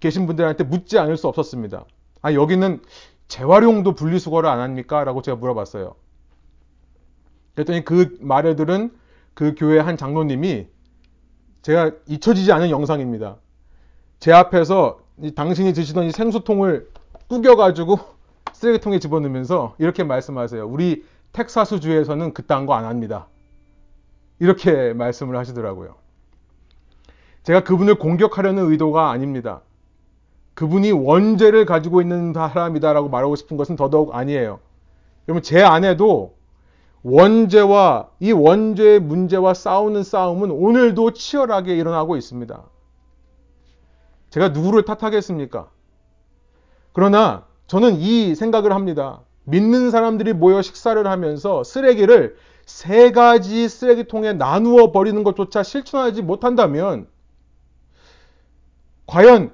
계신 0.00 0.26
분들한테 0.26 0.64
묻지 0.64 0.98
않을 0.98 1.16
수 1.16 1.28
없었습니다. 1.28 1.84
아, 2.22 2.32
여기는 2.32 2.82
재활용도 3.28 3.94
분리수거를 3.94 4.48
안 4.48 4.60
합니까? 4.60 5.04
라고 5.04 5.22
제가 5.22 5.36
물어봤어요. 5.36 5.94
그랬더니 7.54 7.84
그 7.84 8.16
말을 8.20 8.56
들은 8.56 8.92
그 9.34 9.54
교회 9.56 9.78
한 9.78 9.96
장로님이 9.96 10.68
제가 11.68 11.90
잊혀지지 12.06 12.50
않은 12.50 12.70
영상입니다. 12.70 13.36
제 14.20 14.32
앞에서 14.32 15.00
당신이 15.36 15.74
드시던 15.74 16.06
이 16.06 16.12
생수통을 16.12 16.88
꾸겨가지고 17.28 17.98
쓰레기통에 18.54 18.98
집어넣으면서 18.98 19.74
이렇게 19.76 20.02
말씀하세요. 20.02 20.66
우리 20.66 21.04
텍사스주에서는 21.32 22.32
그딴 22.32 22.64
거 22.64 22.72
안 22.72 22.86
합니다. 22.86 23.26
이렇게 24.38 24.94
말씀을 24.94 25.36
하시더라고요. 25.36 25.96
제가 27.42 27.64
그분을 27.64 27.96
공격하려는 27.96 28.70
의도가 28.70 29.10
아닙니다. 29.10 29.60
그분이 30.54 30.92
원죄를 30.92 31.66
가지고 31.66 32.00
있는 32.00 32.32
사람이다라고 32.32 33.10
말하고 33.10 33.36
싶은 33.36 33.58
것은 33.58 33.76
더더욱 33.76 34.14
아니에요. 34.14 34.60
여러분, 35.28 35.42
제 35.42 35.62
아내도 35.62 36.34
원죄와 37.02 38.10
이 38.20 38.32
원죄의 38.32 39.00
문제와 39.00 39.54
싸우는 39.54 40.02
싸움은 40.02 40.50
오늘도 40.50 41.12
치열하게 41.12 41.76
일어나고 41.76 42.16
있습니다. 42.16 42.64
제가 44.30 44.48
누구를 44.48 44.84
탓하겠습니까? 44.84 45.70
그러나 46.92 47.46
저는 47.66 47.96
이 47.96 48.34
생각을 48.34 48.72
합니다. 48.72 49.22
믿는 49.44 49.90
사람들이 49.90 50.32
모여 50.32 50.60
식사를 50.60 51.06
하면서 51.06 51.64
쓰레기를 51.64 52.36
세 52.66 53.12
가지 53.12 53.68
쓰레기통에 53.68 54.34
나누어 54.34 54.92
버리는 54.92 55.22
것조차 55.24 55.62
실천하지 55.62 56.22
못한다면 56.22 57.08
과연 59.06 59.52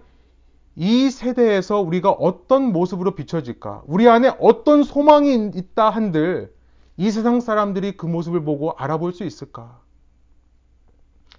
이 0.74 1.11
세대에서 1.11 1.80
우리가 1.80 2.11
어떤 2.11 2.72
모습으로 2.72 3.14
비춰질까? 3.14 3.83
우리 3.87 4.09
안에 4.09 4.35
어떤 4.40 4.83
소망이 4.83 5.52
있다 5.54 5.90
한들 5.90 6.52
이 6.96 7.11
세상 7.11 7.40
사람들이 7.40 7.96
그 7.96 8.07
모습을 8.07 8.44
보고 8.44 8.72
알아볼 8.72 9.12
수 9.12 9.24
있을까? 9.24 9.80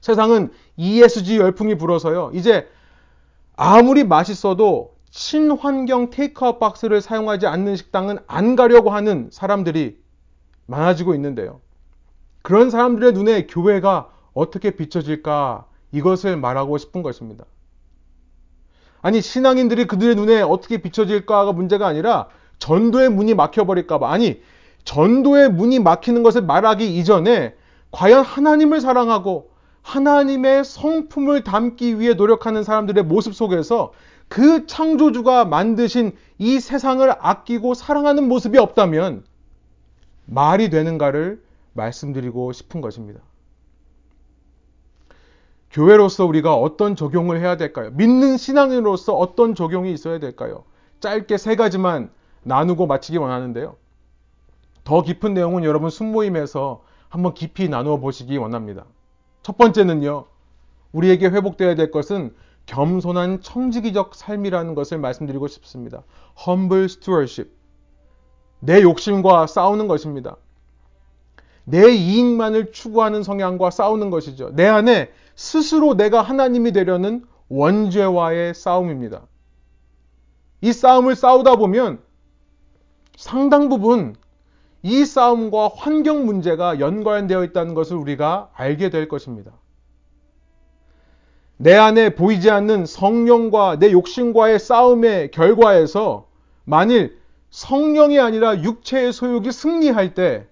세상은 0.01 0.51
ESG 0.77 1.37
열풍이 1.37 1.77
불어서요. 1.77 2.31
이제 2.33 2.67
아무리 3.55 4.03
맛있어도 4.03 4.95
친환경 5.09 6.09
테이크아웃 6.09 6.59
박스를 6.59 7.01
사용하지 7.01 7.47
않는 7.47 7.75
식당은 7.77 8.19
안 8.27 8.55
가려고 8.55 8.89
하는 8.89 9.29
사람들이 9.31 9.97
많아지고 10.65 11.15
있는데요. 11.15 11.61
그런 12.41 12.69
사람들의 12.69 13.13
눈에 13.13 13.47
교회가 13.47 14.09
어떻게 14.33 14.71
비춰질까 14.71 15.65
이것을 15.91 16.35
말하고 16.37 16.77
싶은 16.77 17.01
것입니다. 17.01 17.45
아니 19.01 19.21
신앙인들이 19.21 19.87
그들의 19.87 20.15
눈에 20.15 20.41
어떻게 20.41 20.79
비춰질까가 20.79 21.53
문제가 21.53 21.87
아니라 21.87 22.27
전도의 22.59 23.09
문이 23.09 23.33
막혀버릴까봐 23.35 24.11
아니 24.11 24.41
전도의 24.85 25.51
문이 25.51 25.79
막히는 25.79 26.23
것을 26.23 26.43
말하기 26.43 26.97
이전에 26.97 27.55
과연 27.91 28.23
하나님을 28.23 28.81
사랑하고 28.81 29.49
하나님의 29.81 30.63
성품을 30.63 31.43
담기 31.43 31.99
위해 31.99 32.13
노력하는 32.13 32.63
사람들의 32.63 33.03
모습 33.03 33.35
속에서 33.35 33.93
그 34.27 34.65
창조주가 34.65 35.45
만드신 35.45 36.15
이 36.39 36.59
세상을 36.59 37.07
아끼고 37.19 37.73
사랑하는 37.73 38.27
모습이 38.27 38.57
없다면 38.57 39.23
말이 40.25 40.69
되는가를 40.69 41.43
말씀드리고 41.73 42.51
싶은 42.51 42.81
것입니다. 42.81 43.21
교회로서 45.71 46.25
우리가 46.25 46.55
어떤 46.55 46.95
적용을 46.95 47.39
해야 47.39 47.57
될까요? 47.57 47.91
믿는 47.93 48.37
신앙인으로서 48.37 49.13
어떤 49.13 49.55
적용이 49.55 49.91
있어야 49.91 50.19
될까요? 50.19 50.63
짧게 51.01 51.37
세 51.37 51.55
가지만 51.55 52.09
나누고 52.43 52.87
마치기 52.87 53.17
원하는데요. 53.17 53.75
더 54.85 55.01
깊은 55.01 55.33
내용은 55.33 55.63
여러분 55.65 55.89
순모임에서 55.89 56.83
한번 57.09 57.33
깊이 57.33 57.67
나누어 57.67 57.97
보시기 57.97 58.37
원합니다. 58.37 58.85
첫 59.41 59.57
번째는요. 59.57 60.25
우리에게 60.93 61.27
회복되어야 61.27 61.75
될 61.75 61.91
것은 61.91 62.33
겸손한 62.67 63.41
청지기적 63.41 64.15
삶이라는 64.15 64.75
것을 64.75 64.99
말씀드리고 64.99 65.47
싶습니다. 65.47 66.03
humble 66.47 66.85
stewardship. 66.85 67.51
내 68.59 68.81
욕심과 68.81 69.47
싸우는 69.47 69.87
것입니다. 69.87 70.37
내 71.63 71.91
이익만을 71.91 72.71
추구하는 72.71 73.23
성향과 73.23 73.71
싸우는 73.71 74.11
것이죠. 74.11 74.51
내 74.53 74.67
안에 74.67 75.11
스스로 75.35 75.95
내가 75.95 76.21
하나님이 76.21 76.71
되려는 76.71 77.25
원죄와의 77.49 78.53
싸움입니다. 78.53 79.23
이 80.61 80.71
싸움을 80.71 81.15
싸우다 81.15 81.55
보면 81.55 81.99
상당 83.17 83.69
부분 83.69 84.15
이 84.85 85.03
싸움과 85.03 85.71
환경 85.75 86.25
문제가 86.25 86.79
연관되어 86.79 87.43
있다는 87.45 87.73
것을 87.73 87.97
우리가 87.97 88.49
알게 88.53 88.89
될 88.89 89.07
것입니다. 89.07 89.51
내 91.57 91.73
안에 91.73 92.15
보이지 92.15 92.51
않는 92.51 92.85
성령과 92.85 93.79
내 93.79 93.91
욕심과의 93.91 94.59
싸움의 94.59 95.31
결과에서 95.31 96.27
만일 96.65 97.19
성령이 97.49 98.19
아니라 98.19 98.61
육체의 98.61 99.11
소욕이 99.11 99.51
승리할 99.51 100.13
때 100.13 100.47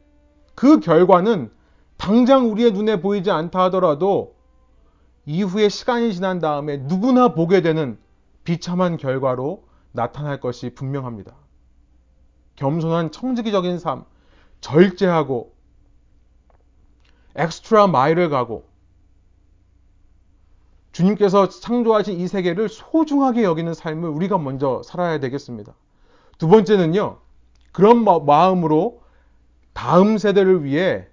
그 0.55 0.79
결과는 0.79 1.51
당장 1.97 2.51
우리의 2.51 2.71
눈에 2.71 3.01
보이지 3.01 3.31
않다 3.31 3.63
하더라도 3.63 4.35
이후에 5.25 5.69
시간이 5.69 6.13
지난 6.13 6.39
다음에 6.39 6.77
누구나 6.77 7.33
보게 7.33 7.61
되는 7.61 7.97
비참한 8.43 8.97
결과로 8.97 9.63
나타날 9.91 10.39
것이 10.39 10.71
분명합니다. 10.71 11.33
겸손한 12.55 13.11
청지기적인 13.11 13.79
삶, 13.79 14.03
절제하고 14.63 15.53
엑스트라 17.35 17.87
마일을 17.87 18.29
가고 18.29 18.65
주님께서 20.93 21.49
창조하신 21.49 22.19
이 22.19 22.27
세계를 22.27 22.69
소중하게 22.69 23.43
여기는 23.43 23.73
삶을 23.73 24.09
우리가 24.09 24.37
먼저 24.37 24.81
살아야 24.83 25.19
되겠습니다. 25.19 25.73
두 26.37 26.47
번째는요, 26.47 27.19
그런 27.71 28.05
마음으로 28.25 29.01
다음 29.73 30.17
세대를 30.17 30.63
위해 30.63 31.07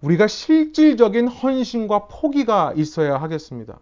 우리가 0.00 0.26
실질적인 0.26 1.28
헌신과 1.28 2.08
포기가 2.08 2.72
있어야 2.76 3.18
하겠습니다. 3.18 3.78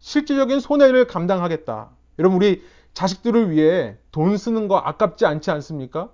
실질적인 0.00 0.60
손해를 0.60 1.06
감당하겠다. 1.06 1.90
여러분, 2.18 2.36
우리 2.36 2.62
자식들을 2.94 3.52
위해 3.52 3.96
돈 4.10 4.36
쓰는 4.36 4.66
거 4.66 4.76
아깝지 4.76 5.24
않지 5.24 5.50
않습니까? 5.52 6.10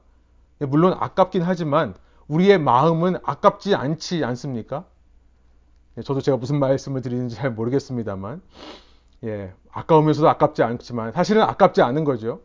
예, 0.61 0.67
물론 0.67 0.95
아깝긴 0.99 1.43
하지만 1.43 1.95
우리의 2.29 2.59
마음은 2.59 3.17
아깝지 3.23 3.75
않지 3.75 4.25
않습니까? 4.25 4.85
예, 5.99 6.03
저도 6.03 6.21
제가 6.21 6.37
무슨 6.37 6.59
말씀을 6.59 7.03
드리는지 7.03 7.37
잘 7.37 7.53
모르겠습니다만, 7.53 8.43
예, 9.25 9.53
아까우면서도 9.71 10.29
아깝지 10.29 10.63
않지만 10.63 11.13
사실은 11.13 11.43
아깝지 11.43 11.83
않은 11.83 12.05
거죠. 12.05 12.41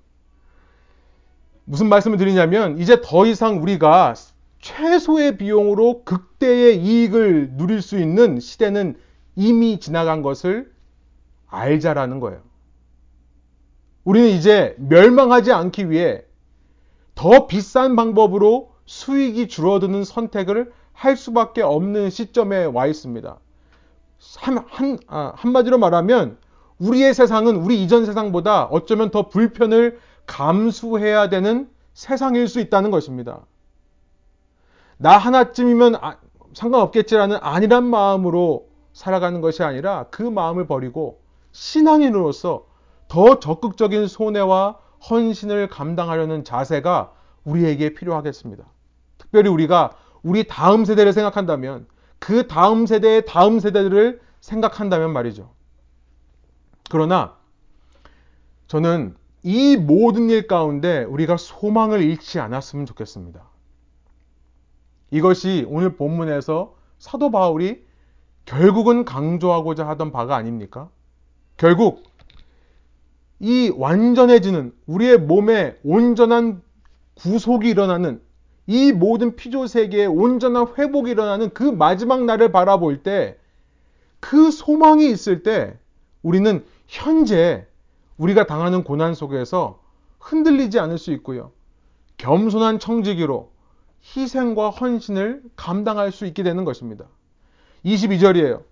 무슨 1.66 1.90
말씀을 1.90 2.18
드리냐면 2.18 2.78
이제 2.80 3.02
더 3.04 3.26
이상 3.26 3.62
우리가 3.62 4.16
최소의 4.60 5.38
비용으로 5.38 6.04
극대의 6.04 6.78
이익을 6.84 7.52
누릴 7.54 7.82
수 7.82 7.98
있는 7.98 8.40
시대는 8.40 8.98
이미 9.36 9.80
지나간 9.80 10.22
것을 10.22 10.72
알자라는 11.48 12.20
거예요. 12.20 12.42
우리는 14.04 14.30
이제 14.30 14.76
멸망하지 14.78 15.52
않기 15.52 15.90
위해 15.90 16.24
더 17.16 17.48
비싼 17.48 17.96
방법으로 17.96 18.72
수익이 18.86 19.48
줄어드는 19.48 20.04
선택을 20.04 20.72
할 20.94 21.16
수밖에 21.16 21.62
없는 21.62 22.10
시점에 22.10 22.66
와 22.66 22.86
있습니다. 22.88 23.40
한, 24.38 24.66
한, 24.68 25.00
아, 25.08 25.34
한마디로 25.36 25.78
말하면 25.78 26.38
우리의 26.80 27.14
세상은 27.14 27.56
우리 27.56 27.82
이전 27.84 28.06
세상보다 28.06 28.66
어쩌면 28.66 29.12
더 29.12 29.30
불편을 29.30 30.00
감수해야 30.26 31.30
되는 31.30 31.70
세상일 31.94 32.48
수 32.48 32.60
있다는 32.60 32.92
것입니다. 32.92 33.46
나 34.98 35.18
하나쯤이면 35.18 35.96
아, 35.96 36.18
상관없겠지라는 36.54 37.38
아니란 37.42 37.86
마음으로 37.86 38.68
살아가는 38.94 39.42
것이 39.42 39.64
아니라 39.64 40.06
그 40.12 40.22
마음을 40.22 40.68
버리고 40.68 41.22
신앙인으로서 41.52 42.66
더 43.08 43.40
적극적인 43.40 44.08
손해와 44.08 44.78
헌신을 45.10 45.68
감당하려는 45.68 46.44
자세가 46.44 47.14
우리에게 47.44 47.94
필요하겠습니다. 47.94 48.64
특별히 49.18 49.50
우리가 49.50 49.92
우리 50.24 50.48
다음 50.48 50.86
세대를 50.86 51.14
생각한다면 51.14 51.88
그 52.20 52.48
다음 52.48 52.86
세대의 52.86 53.26
다음 53.26 53.60
세대들을 53.60 54.22
생각한다면 54.42 55.12
말이죠. 55.12 55.52
그러나 56.90 57.36
저는 58.68 59.16
이 59.44 59.76
모든 59.76 60.30
일 60.30 60.48
가운데 60.48 61.04
우리가 61.04 61.38
소망을 61.38 62.02
잃지 62.02 62.40
않았으면 62.40 62.86
좋겠습니다. 62.86 63.42
이것이 65.10 65.66
오늘 65.68 65.96
본문에서 65.96 66.76
사도 67.00 67.32
바울이 67.32 67.84
결국은 68.46 69.04
강조하고자 69.04 69.88
하던 69.90 70.12
바가 70.12 70.36
아닙니까? 70.36 70.90
결국 71.58 72.04
이 73.42 73.74
완전해지는 73.76 74.72
우리의 74.86 75.18
몸에 75.18 75.76
온전한 75.84 76.62
구속이 77.16 77.70
일어나는 77.70 78.22
이 78.68 78.94
모든 78.94 79.36
피조 79.36 79.68
세계의 79.68 80.08
온전한 80.08 80.68
회복이 80.78 81.12
일어나는 81.12 81.50
그 81.50 81.64
마지막 81.64 82.24
날을 82.24 82.52
바라볼 82.54 83.04
때 83.04 83.42
그 84.22 84.52
소망이 84.52 85.10
있을 85.10 85.44
때 85.44 85.78
우리는 86.22 86.64
현재 86.88 87.68
우리가 88.18 88.46
당하는 88.46 88.86
고난 88.86 89.14
속에서 89.14 89.82
흔들리지 90.20 90.80
않을 90.80 90.98
수 90.98 91.12
있고요. 91.14 91.52
겸손한 92.18 92.80
청지기로 92.80 93.52
희생과 94.16 94.70
헌신을 94.70 95.42
감당할 95.56 96.12
수 96.12 96.26
있게 96.28 96.44
되는 96.44 96.64
것입니다. 96.64 97.06
22절이에요. 97.84 98.64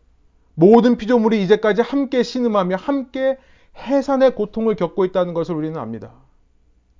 모든 0.53 0.97
피조물이 0.97 1.41
이제까지 1.43 1.81
함께 1.81 2.21
신음하며 2.21 2.75
함께 2.75 3.37
해산의 3.79 4.35
고통을 4.35 4.75
겪고 4.75 5.05
있다는 5.05 5.33
것을 5.33 5.55
우리는 5.55 5.79
압니다. 5.79 6.11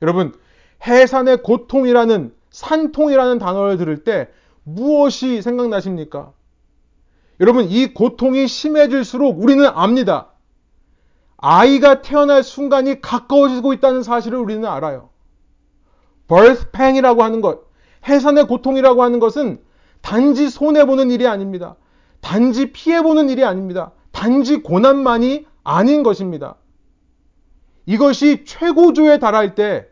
여러분, 0.02 0.34
해산의 0.86 1.44
고통이라는 1.44 2.34
산통이라는 2.52 3.38
단어를 3.38 3.78
들을 3.78 4.04
때 4.04 4.30
무엇이 4.64 5.42
생각나십니까? 5.42 6.32
여러분, 7.40 7.66
이 7.66 7.94
고통이 7.94 8.48
심해질수록 8.48 9.42
우리는 9.42 9.66
압니다. 9.66 10.30
아이가 11.38 12.02
태어날 12.02 12.44
순간이 12.44 13.02
가까워지고 13.02 13.74
있다는 13.74 14.04
사실을 14.04 14.40
우리는 14.40 14.66
알아요. 14.66 15.10
birth 16.28 16.72
pain이라고 16.72 17.24
하는 17.24 17.42
것, 17.42 17.62
해산의 18.08 18.48
고통이라고 18.48 19.04
하는 19.04 19.20
것은 19.20 19.62
단지 20.02 20.50
손해보는 20.50 21.12
일이 21.12 21.28
아닙니다. 21.28 21.76
단지 22.22 22.72
피해보는 22.72 23.30
일이 23.30 23.44
아닙니다. 23.44 23.92
단지 24.12 24.62
고난만이 24.62 25.46
아닌 25.64 26.04
것입니다. 26.04 26.56
이것이 27.90 28.46
최고조에 28.46 29.20
달할 29.20 29.56
때 29.56 29.88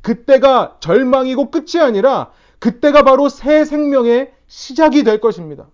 그때가 0.00 0.78
절망이고 0.80 1.50
끝이 1.50 1.80
아니라 1.80 2.32
그때가 2.58 3.02
바로 3.02 3.28
새 3.28 3.64
생명의 3.64 4.32
시작이 4.46 5.04
될 5.04 5.20
것입니다. 5.20 5.68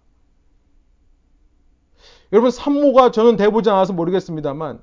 여러분 2.33 2.51
산모가 2.51 3.11
저는 3.11 3.37
돼보지 3.37 3.71
않아서 3.71 3.93
모르겠습니다만 3.93 4.81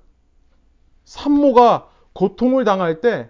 산모가 1.05 1.89
고통을 2.13 2.65
당할 2.65 3.01
때 3.01 3.29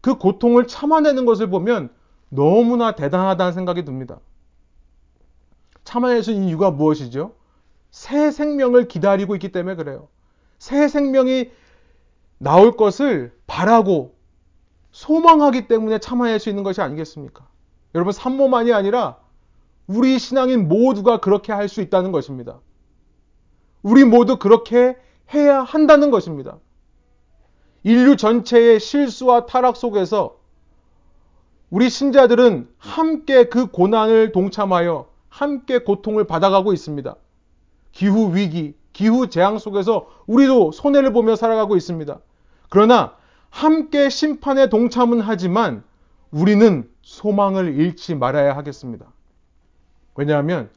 그 0.00 0.16
고통을 0.16 0.66
참아내는 0.66 1.26
것을 1.26 1.50
보면 1.50 1.90
너무나 2.28 2.92
대단하다는 2.92 3.52
생각이 3.52 3.84
듭니다. 3.84 4.20
참아낼 5.84 6.22
수 6.22 6.32
있는 6.32 6.48
이유가 6.48 6.70
무엇이죠? 6.70 7.34
새 7.90 8.30
생명을 8.30 8.88
기다리고 8.88 9.34
있기 9.36 9.50
때문에 9.50 9.76
그래요. 9.76 10.08
새 10.58 10.88
생명이 10.88 11.50
나올 12.38 12.76
것을 12.76 13.32
바라고 13.46 14.14
소망하기 14.92 15.68
때문에 15.68 15.98
참아낼 15.98 16.38
수 16.38 16.48
있는 16.48 16.62
것이 16.62 16.80
아니겠습니까? 16.80 17.46
여러분, 17.94 18.12
산모만이 18.12 18.72
아니라 18.72 19.18
우리 19.86 20.18
신앙인 20.18 20.68
모두가 20.68 21.20
그렇게 21.20 21.52
할 21.52 21.68
수 21.68 21.80
있다는 21.80 22.12
것입니다. 22.12 22.60
우리 23.82 24.04
모두 24.04 24.38
그렇게 24.38 24.96
해야 25.34 25.62
한다는 25.62 26.10
것입니다. 26.10 26.58
인류 27.84 28.16
전체의 28.16 28.80
실수와 28.80 29.46
타락 29.46 29.76
속에서 29.76 30.38
우리 31.70 31.90
신자들은 31.90 32.68
함께 32.78 33.44
그 33.44 33.66
고난을 33.66 34.32
동참하여 34.32 35.08
함께 35.28 35.78
고통을 35.78 36.24
받아가고 36.26 36.72
있습니다. 36.72 37.14
기후 37.92 38.34
위기, 38.34 38.74
기후 38.92 39.28
재앙 39.28 39.58
속에서 39.58 40.08
우리도 40.26 40.72
손해를 40.72 41.12
보며 41.12 41.36
살아가고 41.36 41.76
있습니다. 41.76 42.20
그러나 42.68 43.14
함께 43.50 44.08
심판에 44.08 44.68
동참은 44.68 45.20
하지만 45.20 45.82
우리는 46.30 46.88
소망을 47.02 47.74
잃지 47.74 48.14
말아야 48.14 48.56
하겠습니다. 48.56 49.06
왜냐하면 50.14 50.68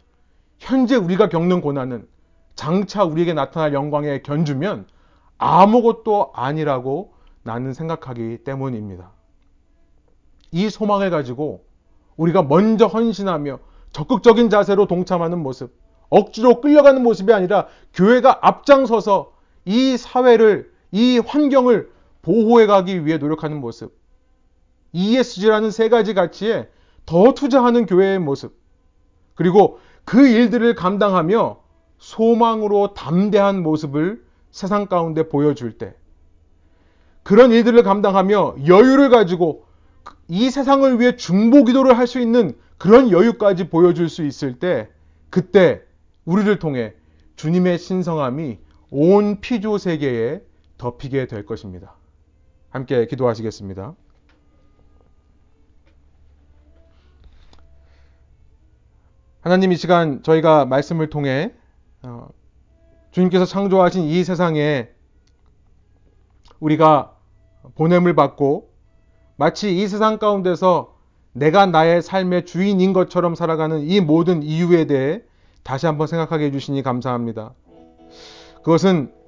현재 0.60 0.96
우리가 0.96 1.30
겪는 1.30 1.62
고난은 1.62 2.08
장차 2.56 3.04
우리에게 3.04 3.34
나타날 3.34 3.74
영광에 3.74 4.22
견주면 4.22 4.86
아무것도 5.38 6.32
아니라고 6.34 7.14
나는 7.44 7.74
생각하기 7.74 8.44
때문입니다. 8.44 9.12
이 10.52 10.70
소망을 10.70 11.10
가지고 11.10 11.66
우리가 12.18 12.44
먼저 12.44 12.86
헌신하며 12.86 13.60
적극적인 13.92 14.50
자세로 14.50 14.86
동참하는 14.86 15.42
모습, 15.42 15.74
억지로 16.10 16.62
끌려가는 16.62 17.02
모습이 17.02 17.34
아니라 17.34 17.68
교회가 17.94 18.40
앞장서서 18.42 19.34
이 19.66 19.98
사회를, 19.98 20.71
이 20.92 21.20
환경을 21.20 21.92
보호해 22.22 22.66
가기 22.66 23.06
위해 23.06 23.18
노력하는 23.18 23.60
모습. 23.60 23.98
ESG라는 24.94 25.72
세 25.72 25.90
가지 25.90 26.14
가치에 26.14 26.70
더 27.06 27.34
투자하는 27.34 27.86
교회의 27.86 28.20
모습. 28.20 28.56
그리고 29.36 29.80
그 30.04 30.28
일들을 30.28 30.76
감당하며 30.76 31.62
소망으로 31.98 32.94
담대한 32.94 33.64
모습을 33.64 34.24
세상 34.52 34.88
가운데 34.88 35.30
보여줄 35.30 35.78
때, 35.78 35.96
그런 37.24 37.52
일들을 37.52 37.82
감당하며 37.84 38.56
여유를 38.68 39.10
가지고 39.10 39.66
이 40.28 40.50
세상을 40.50 41.00
위해 41.00 41.16
중보 41.16 41.64
기도를 41.64 41.98
할 41.98 42.08
수 42.08 42.20
있는 42.20 42.58
그런 42.78 43.12
여유까지 43.12 43.70
보여줄 43.70 44.10
수 44.10 44.26
있을 44.26 44.60
때, 44.60 44.90
그때 45.30 45.82
우리를 46.26 46.60
통해 46.60 46.94
주님의 47.36 47.78
신성함이 47.78 48.58
온 48.90 49.40
피조 49.40 49.78
세계에 49.78 50.42
덮이게 50.82 51.28
될 51.28 51.46
것입니다. 51.46 51.94
함께 52.70 53.06
기도하시겠습니다. 53.06 53.94
하나님 59.42 59.72
이 59.72 59.76
시간 59.76 60.24
저희가 60.24 60.66
말씀을 60.66 61.12
통해 61.12 61.54
어, 62.02 62.30
주님께서 63.12 63.46
창조하신 63.46 64.06
이 64.06 64.24
세상에 64.24 64.90
우리가 66.60 67.16
보냄을 67.76 68.16
받고 68.16 68.72
마치 69.36 69.80
이 69.80 69.88
세상 69.88 70.18
가운데서 70.18 70.98
내가 71.34 71.68
나의 71.68 72.02
삶의 72.02 72.48
주인인 72.48 72.92
것처럼 72.92 73.36
살아가는 73.36 73.82
이 73.82 74.02
모든 74.02 74.42
이유에 74.42 74.86
대해 74.86 75.22
다시 75.62 75.86
한번 75.86 76.08
생각하게 76.08 76.46
해주시니 76.46 76.82
감사합니다. 76.82 77.54
그것은 78.64 79.21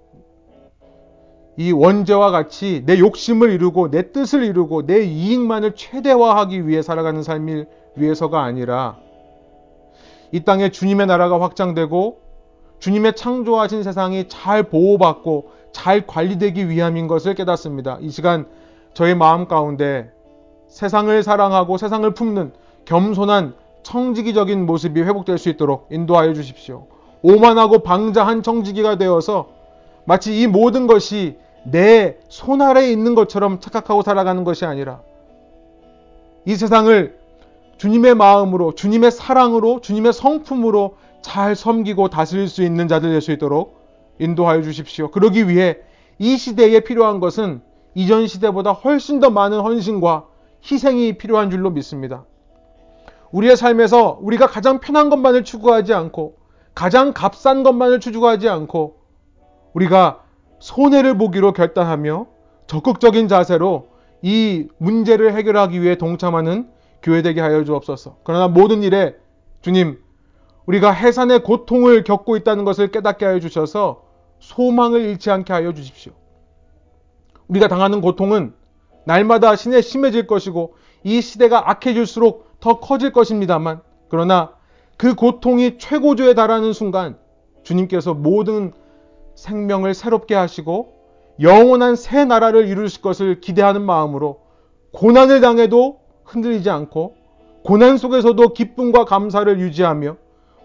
이 1.56 1.72
원죄와 1.72 2.32
같이 2.32 2.84
내 2.86 2.98
욕심을 2.98 3.52
이루고 3.52 3.92
내 3.92 4.12
뜻을 4.12 4.44
이루고 4.44 4.86
내 4.86 5.04
이익만을 5.04 5.76
최대화하기 5.76 6.68
위해 6.68 6.82
살아가는 6.82 7.22
삶을 7.22 7.68
위해서가 7.96 8.42
아니라 8.42 8.98
이 10.32 10.44
땅에 10.44 10.70
주님의 10.70 11.06
나라가 11.06 11.40
확장되고 11.40 12.20
주님의 12.80 13.16
창조하신 13.16 13.84
세상이 13.84 14.28
잘 14.28 14.64
보호받고 14.64 15.52
잘 15.72 16.08
관리되기 16.08 16.70
위함인 16.70 17.08
것을 17.08 17.36
깨닫습니다. 17.36 17.98
이 18.02 18.10
시간 18.10 18.48
저희 18.94 19.14
마음 19.14 19.48
가운데 19.48 20.12
세상을 20.68 21.22
사랑하고 21.22 21.78
세상을 21.78 22.12
품는 22.14 22.54
겸손한 22.86 23.56
청지기적인 23.84 24.66
모습이 24.66 25.02
회복될 25.02 25.38
수 25.38 25.50
있도록 25.50 25.88
인도하여 25.92 26.34
주십시오. 26.34 26.88
오만하고 27.22 27.80
방자한 27.80 28.42
청지기가 28.42 28.98
되어서 28.98 29.50
마치 30.06 30.42
이 30.42 30.48
모든 30.48 30.88
것이 30.88 31.38
내 31.64 32.18
손 32.28 32.62
아래에 32.62 32.92
있는 32.92 33.16
것처럼 33.16 33.60
착각하고 33.60 34.02
살아가는 34.02 34.44
것이 34.44 34.66
아니라 34.66 35.02
이 36.46 36.56
세상을 36.56 37.18
주님의 37.78 38.16
마음으로, 38.16 38.76
주님의 38.76 39.12
사랑으로, 39.12 39.82
주님의 39.82 40.14
성품으로 40.14 40.96
잘 41.22 41.56
섬기고 41.56 42.10
다스릴 42.10 42.48
수 42.48 42.64
있는 42.64 42.88
자들 42.88 43.10
될 43.12 43.22
수 43.22 43.32
있도록 43.32 43.82
인도하여 44.20 44.62
주십시오. 44.62 45.10
그러기 45.10 45.48
위해 45.48 45.78
이 46.20 46.38
시대에 46.38 46.82
필요한 46.82 47.20
것은 47.20 47.62
이전 47.96 48.28
시대보다 48.28 48.72
훨씬 48.72 49.20
더 49.20 49.30
많은 49.30 49.62
헌신과 49.62 50.26
희생이 50.70 51.18
필요한 51.18 51.50
줄로 51.50 51.70
믿습니다. 51.72 52.26
우리의 53.32 53.58
삶에서 53.58 54.20
우리가 54.22 54.48
가장 54.48 54.80
편한 54.80 55.10
것만을 55.10 55.44
추구하지 55.44 55.94
않고 55.94 56.36
가장 56.76 57.14
값싼 57.14 57.64
것만을 57.64 58.00
추구하지 58.00 58.50
않고 58.50 58.98
우리가 59.74 60.24
손해를 60.60 61.18
보기로 61.18 61.54
결단하며 61.54 62.28
적극적인 62.68 63.28
자세로 63.28 63.90
이 64.22 64.68
문제를 64.78 65.36
해결하기 65.36 65.82
위해 65.82 65.98
동참하는 65.98 66.70
교회 67.02 67.22
되게 67.22 67.42
하여 67.42 67.64
주옵소서. 67.64 68.18
그러나 68.24 68.48
모든 68.48 68.82
일에 68.82 69.16
주님, 69.62 70.00
우리가 70.66 70.92
해산의 70.92 71.44
고통을 71.44 72.04
겪고 72.04 72.38
있다는 72.38 72.64
것을 72.64 72.90
깨닫게 72.90 73.26
하여 73.26 73.40
주셔서 73.40 74.04
소망을 74.40 75.02
잃지 75.02 75.30
않게 75.30 75.52
하여 75.52 75.74
주십시오. 75.74 76.14
우리가 77.48 77.68
당하는 77.68 78.00
고통은 78.00 78.54
날마다 79.06 79.56
신에 79.56 79.82
심해질 79.82 80.28
것이고 80.28 80.76
이 81.04 81.22
시대가 81.22 81.70
악해질수록 81.70 82.60
더 82.62 82.80
커질 82.80 83.12
것입니다만 83.12 83.82
그러나 84.08 84.54
그 84.98 85.16
고통이 85.16 85.78
최고조에 85.78 86.34
달하는 86.34 86.72
순간 86.72 87.18
주님께서 87.64 88.14
모든 88.14 88.72
생명을 89.36 89.94
새롭게 89.94 90.36
하시고 90.36 90.94
영원한 91.42 91.96
새 91.96 92.26
나라를 92.26 92.68
이루실 92.68 93.02
것을 93.02 93.42
기대하는 93.42 93.82
마음으로 93.82 94.42
고난을 94.92 95.42
당해도 95.42 96.00
흔들리지 96.26 96.70
않고 96.70 97.16
고난 97.64 97.98
속에서도 97.98 98.54
기쁨과 98.54 99.06
감사를 99.06 99.60
유지하며 99.60 100.18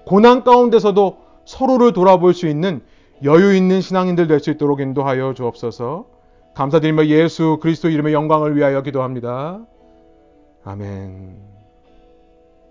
고난 0.05 0.45
가운데서도 0.45 1.19
서로를 1.45 1.93
돌아볼 1.93 2.35
수 2.35 2.47
있는 2.47 2.83
여유 3.25 3.55
있는 3.55 3.81
신앙인들 3.81 4.27
될 4.27 4.41
수 4.41 4.51
있도록 4.51 4.81
인도하여 4.81 5.35
주옵소서. 5.35 6.07
감사드리며 6.55 7.07
예수 7.07 7.59
그리스도 7.61 7.89
이름의 7.89 8.12
영광을 8.12 8.57
위하여 8.57 8.83
기도합니다. 8.83 9.61
아멘. 10.64 11.58